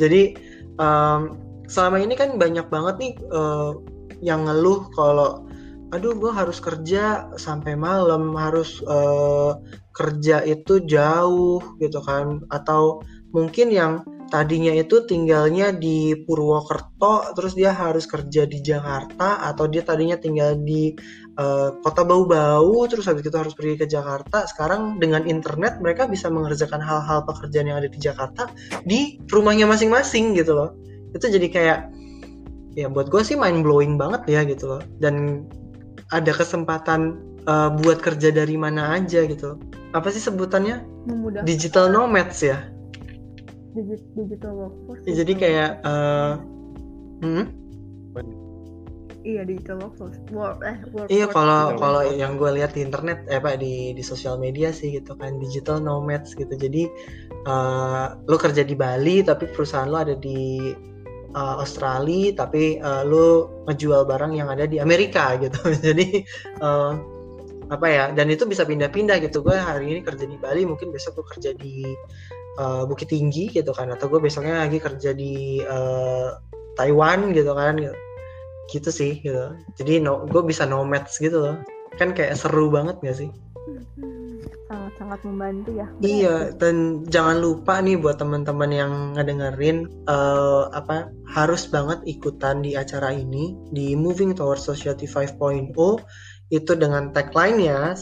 [0.00, 0.32] Jadi
[0.80, 1.36] um,
[1.68, 3.76] selama ini kan banyak banget nih uh,
[4.24, 5.44] yang ngeluh kalau
[5.88, 9.56] aduh gue harus kerja sampai malam harus uh,
[9.96, 12.44] kerja itu jauh gitu kan.
[12.52, 19.64] Atau mungkin yang tadinya itu tinggalnya di Purwokerto terus dia harus kerja di Jakarta atau
[19.64, 20.92] dia tadinya tinggal di
[21.40, 24.44] uh, kota bau-bau terus habis itu harus pergi ke Jakarta.
[24.44, 28.52] Sekarang dengan internet mereka bisa mengerjakan hal-hal pekerjaan yang ada di Jakarta
[28.84, 31.78] di rumahnya masing-masing gitu loh itu jadi kayak
[32.76, 35.44] ya buat gue sih mind blowing banget ya gitu loh dan
[36.14, 39.58] ada kesempatan uh, buat kerja dari mana aja gitu
[39.96, 41.42] apa sih sebutannya Memudah.
[41.42, 42.60] digital nomads ya
[43.78, 45.04] Digi- digital workforce.
[45.04, 46.32] Ya, jadi kayak eh,
[47.22, 47.44] hmm?
[49.22, 50.18] iya digital workforce.
[50.32, 51.10] Work, eh, workforce.
[51.12, 54.96] Iya kalau kalau yang gue lihat di internet eh pak di di sosial media sih
[54.96, 56.88] gitu kan digital nomads gitu jadi
[57.44, 60.72] eh lu kerja di Bali tapi perusahaan lu ada di
[61.34, 65.60] eh, Australia tapi eh, lu ngejual barang yang ada di Amerika gitu.
[65.86, 66.24] Jadi
[66.62, 66.92] eh,
[67.68, 69.44] apa ya dan itu bisa pindah-pindah gitu.
[69.44, 71.84] Gue hari ini kerja di Bali mungkin besok gue kerja di
[72.58, 73.92] eh, Bukit Tinggi gitu kan.
[73.92, 76.28] Atau gue besoknya lagi kerja di eh,
[76.76, 77.76] Taiwan gitu kan.
[77.76, 77.96] Gitu
[78.68, 79.56] gitu sih gitu.
[79.80, 81.56] Jadi no, gue bisa nomads gitu loh.
[81.96, 83.30] Kan kayak seru banget gak sih?
[83.98, 84.17] Hmm,
[84.68, 85.88] sangat-sangat membantu ya.
[86.04, 92.76] iya dan jangan lupa nih buat teman-teman yang ngedengerin eh, apa harus banget ikutan di
[92.76, 95.72] acara ini di Moving Towards Society 5.0
[96.52, 97.96] itu dengan tagline-nya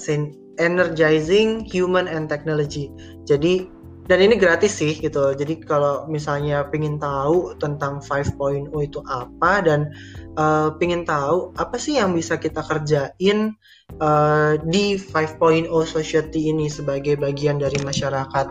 [0.57, 2.89] Energizing Human and Technology.
[3.29, 3.69] Jadi
[4.07, 5.35] dan ini gratis sih gitu.
[5.35, 9.91] Jadi kalau misalnya pengen tahu tentang 5.0 itu apa dan
[10.39, 13.55] eh, pengen tahu apa sih yang bisa kita kerjain
[14.01, 18.47] eh, di 5.0 society ini sebagai bagian dari masyarakat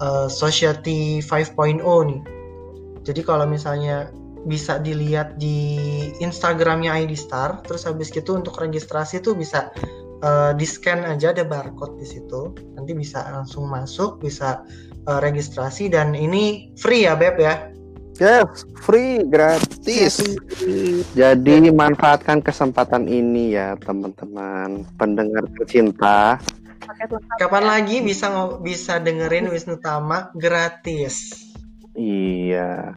[0.00, 2.22] eh, society 5.0 nih.
[3.02, 4.10] Jadi kalau misalnya
[4.42, 9.70] bisa dilihat di Instagramnya ID Star, terus habis gitu untuk registrasi tuh bisa
[10.22, 14.66] eh, di scan aja ada barcode di situ, nanti bisa langsung masuk, bisa
[15.06, 17.70] eh, registrasi dan ini free ya beb ya.
[18.20, 20.20] Yes, free, gratis.
[21.16, 26.36] Jadi manfaatkan kesempatan ini ya teman-teman pendengar tercinta.
[27.40, 31.48] Kapan lagi bisa bisa dengerin Wisnu Tama gratis?
[31.92, 32.92] Iya,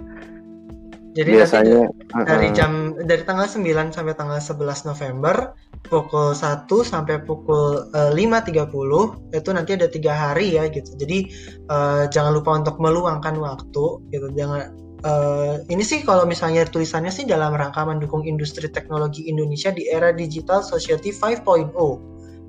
[1.16, 1.80] Jadi nanti biasanya
[2.28, 2.56] dari uh-uh.
[2.56, 2.72] jam
[3.08, 5.56] dari tanggal 9 sampai tanggal 11 November
[5.88, 11.28] pukul 1 sampai pukul eh, 5.30 itu nanti ada tiga hari ya gitu jadi
[11.72, 14.72] eh, jangan lupa untuk meluangkan waktu gitu jangan
[15.06, 20.10] eh, ini sih kalau misalnya tulisannya sih dalam rangka mendukung industri teknologi Indonesia di era
[20.10, 21.46] digital society 5.0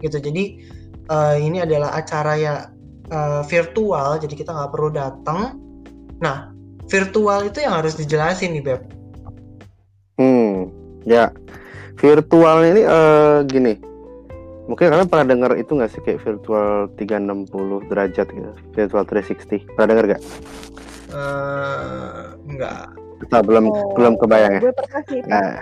[0.00, 0.44] gitu jadi
[1.12, 2.54] eh, ini adalah acara ya
[3.12, 5.60] eh, virtual jadi kita nggak perlu datang
[6.18, 6.50] nah
[6.88, 8.96] virtual itu yang harus dijelasin nih beb
[10.16, 10.72] Hmm,
[11.04, 11.28] ya
[12.00, 13.74] virtual ini eh, gini.
[14.66, 19.62] Mungkin kalian pernah dengar itu nggak sih kayak virtual 360 derajat gitu, virtual 360.
[19.76, 20.22] Pernah dengar gak?
[21.06, 22.90] Eh, enggak.
[23.26, 24.60] Atau belum Oh, belum kebayang ya?
[24.60, 25.56] Gue pernah sih Nah,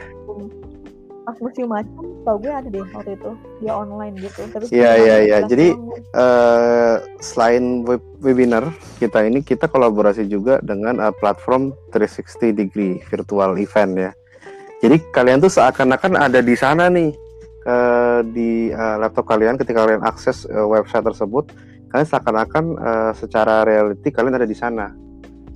[1.25, 3.31] pas museum macam tau gue ada deh waktu itu
[3.65, 4.41] dia online gitu.
[4.69, 5.39] Iya, iya, iya.
[5.49, 5.73] Jadi,
[6.13, 8.69] eh selain web webinar
[9.01, 14.11] kita ini kita kolaborasi juga dengan eh, platform 360 degree virtual event ya.
[14.85, 17.13] Jadi kalian tuh seakan-akan ada di sana nih
[18.37, 21.49] di laptop kalian ketika kalian akses website tersebut,
[21.89, 22.65] kalian seakan-akan
[23.17, 24.93] secara reality kalian ada di sana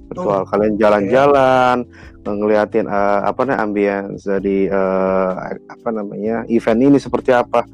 [0.08, 0.42] virtual.
[0.42, 1.84] Oh, kalian jalan-jalan,
[2.24, 5.32] ngeliatin eh, apa namanya ambience dari eh,
[5.68, 7.64] apa namanya event ini seperti apa.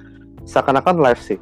[0.45, 1.39] Seakan-akan live sih.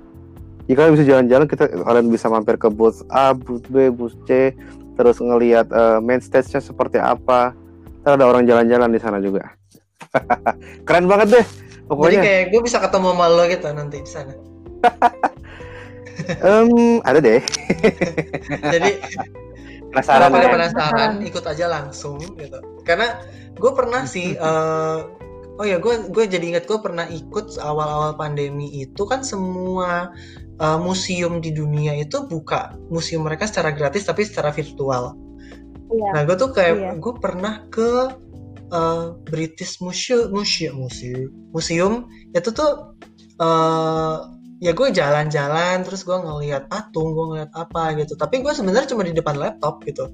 [0.70, 4.54] Jika kalian bisa jalan-jalan, kita kalian bisa mampir ke booth A, booth B, booth C,
[4.94, 7.56] terus ngelihat eh, main stage-nya seperti apa.
[8.02, 9.52] Ntar ada orang jalan-jalan di sana juga.
[10.86, 11.46] Keren banget deh.
[11.46, 14.34] Jadi Pokoknya kayak gue bisa ketemu sama lo gitu nanti di sana.
[16.46, 17.40] em, ada deh.
[18.74, 18.90] Jadi
[19.92, 20.52] Penasaran kalau pada ya?
[20.56, 22.58] penasaran ikut aja langsung gitu.
[22.88, 23.20] Karena
[23.54, 24.98] gue pernah sih eh,
[25.60, 30.10] oh ya gue gue jadi ingat gue pernah ikut awal-awal pandemi itu kan semua
[30.56, 35.12] eh, museum di dunia itu buka museum mereka secara gratis tapi secara virtual.
[35.92, 36.08] Iya.
[36.16, 36.90] Nah gue tuh kayak Iya.
[36.96, 37.90] gue pernah ke
[38.72, 42.96] eh, British Museum Museum Museum Museum itu tuh
[43.36, 48.94] eh ya gue jalan-jalan terus gue ngeliat patung gue ngeliat apa gitu tapi gue sebenarnya
[48.94, 50.06] cuma di depan laptop gitu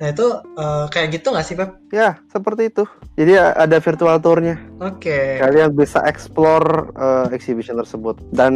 [0.00, 0.26] nah itu
[0.56, 1.70] eh, kayak gitu nggak sih Beb?
[1.94, 2.82] Ya, seperti itu.
[3.14, 4.58] Jadi a- ada virtual tournya.
[4.82, 8.52] Oke Kalian bisa explore eh, exhibition tersebut dan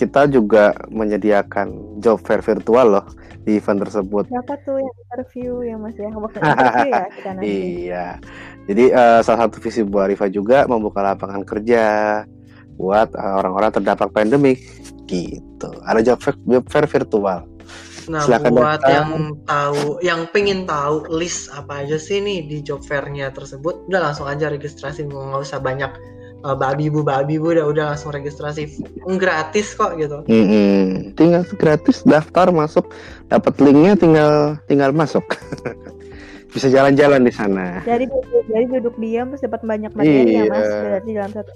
[0.00, 3.06] kita juga menyediakan job fair virtual loh
[3.44, 4.24] di event tersebut.
[4.32, 7.44] Siapa tuh yang interview yang masih yang bakal interview ya kita nanti.
[7.84, 8.06] Iya.
[8.72, 11.84] Jadi eh, salah satu visi Bu Arifah juga membuka lapangan kerja
[12.78, 14.62] buat eh, orang-orang terdampak pandemik
[15.10, 15.68] gitu.
[15.84, 17.42] Ada job fair, job fair virtual.
[18.08, 18.88] nah silakan buat datang.
[18.88, 19.10] yang
[19.44, 24.24] tahu yang pengen tahu list apa aja sih nih di job fairnya tersebut udah langsung
[24.24, 25.92] aja registrasi nggak usah banyak
[26.40, 28.80] eh, babi bu babi bu udah udah langsung registrasi
[29.20, 31.12] gratis kok gitu Mm-mm.
[31.20, 32.88] Tinggal gratis daftar masuk,
[33.28, 35.28] dapat linknya tinggal tinggal masuk.
[36.58, 37.80] bisa jalan-jalan di sana.
[37.86, 40.66] Jadi duduk, jadi duduk diam terus dapat banyak materi ya mas.
[40.66, 40.80] Iya.
[40.82, 41.50] Berarti dalam satu.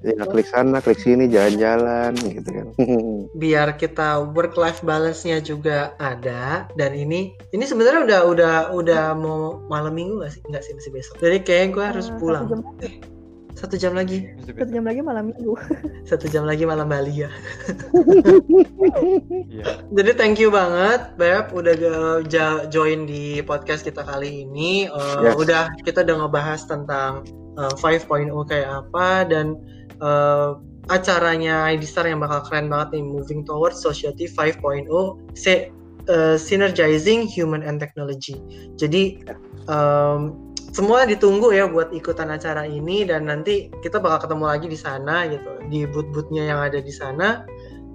[0.00, 2.66] Ya, klik sana, klik sini, jalan-jalan gitu kan.
[3.42, 9.60] biar kita work life balance-nya juga ada dan ini ini sebenarnya udah udah udah mau
[9.68, 12.56] malam minggu nggak sih nggak sih masih besok jadi kayaknya gue harus Eh, pulang Satu
[12.56, 12.94] jam, Eh,
[13.60, 15.52] satu jam lagi satu jam lagi malam minggu.
[16.08, 17.30] satu jam lagi malam Bali ya
[19.50, 19.84] Iya.
[19.92, 21.76] jadi thank you banget Beb udah
[22.68, 25.36] join di podcast kita kali ini Eh, Yes.
[25.36, 27.26] udah kita udah ngebahas tentang
[27.58, 28.08] eh, 5.0
[28.46, 29.60] kayak apa dan
[30.00, 30.50] eh,
[30.88, 34.88] acaranya ID Star yang bakal keren banget nih moving towards society 5.0
[35.36, 35.68] se-
[36.08, 38.40] eh, synergizing human and technology
[38.74, 39.20] jadi
[39.68, 40.32] em,
[40.70, 45.26] semua ditunggu ya buat ikutan acara ini dan nanti kita bakal ketemu lagi di sana
[45.26, 45.50] gitu.
[45.66, 47.42] Di booth-boothnya yang ada di sana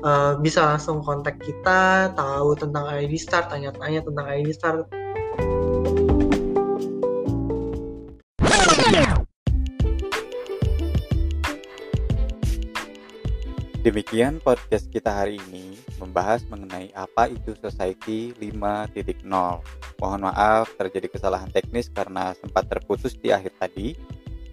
[0.05, 4.85] Eh, bisa langsung kontak kita tahu tentang ID Star tanya-tanya tentang ID Star
[13.85, 19.21] Demikian podcast kita hari ini membahas mengenai apa itu Society 5.0.
[20.01, 23.93] Mohon maaf terjadi kesalahan teknis karena sempat terputus di akhir tadi.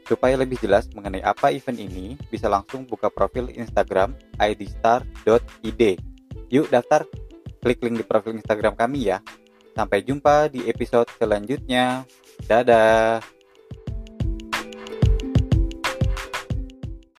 [0.05, 5.83] Supaya lebih jelas mengenai apa event ini, bisa langsung buka profil Instagram idstar.id.
[6.53, 7.09] Yuk daftar,
[7.65, 9.25] klik link di profil Instagram kami ya.
[9.73, 12.05] Sampai jumpa di episode selanjutnya.
[12.45, 13.42] Dadah.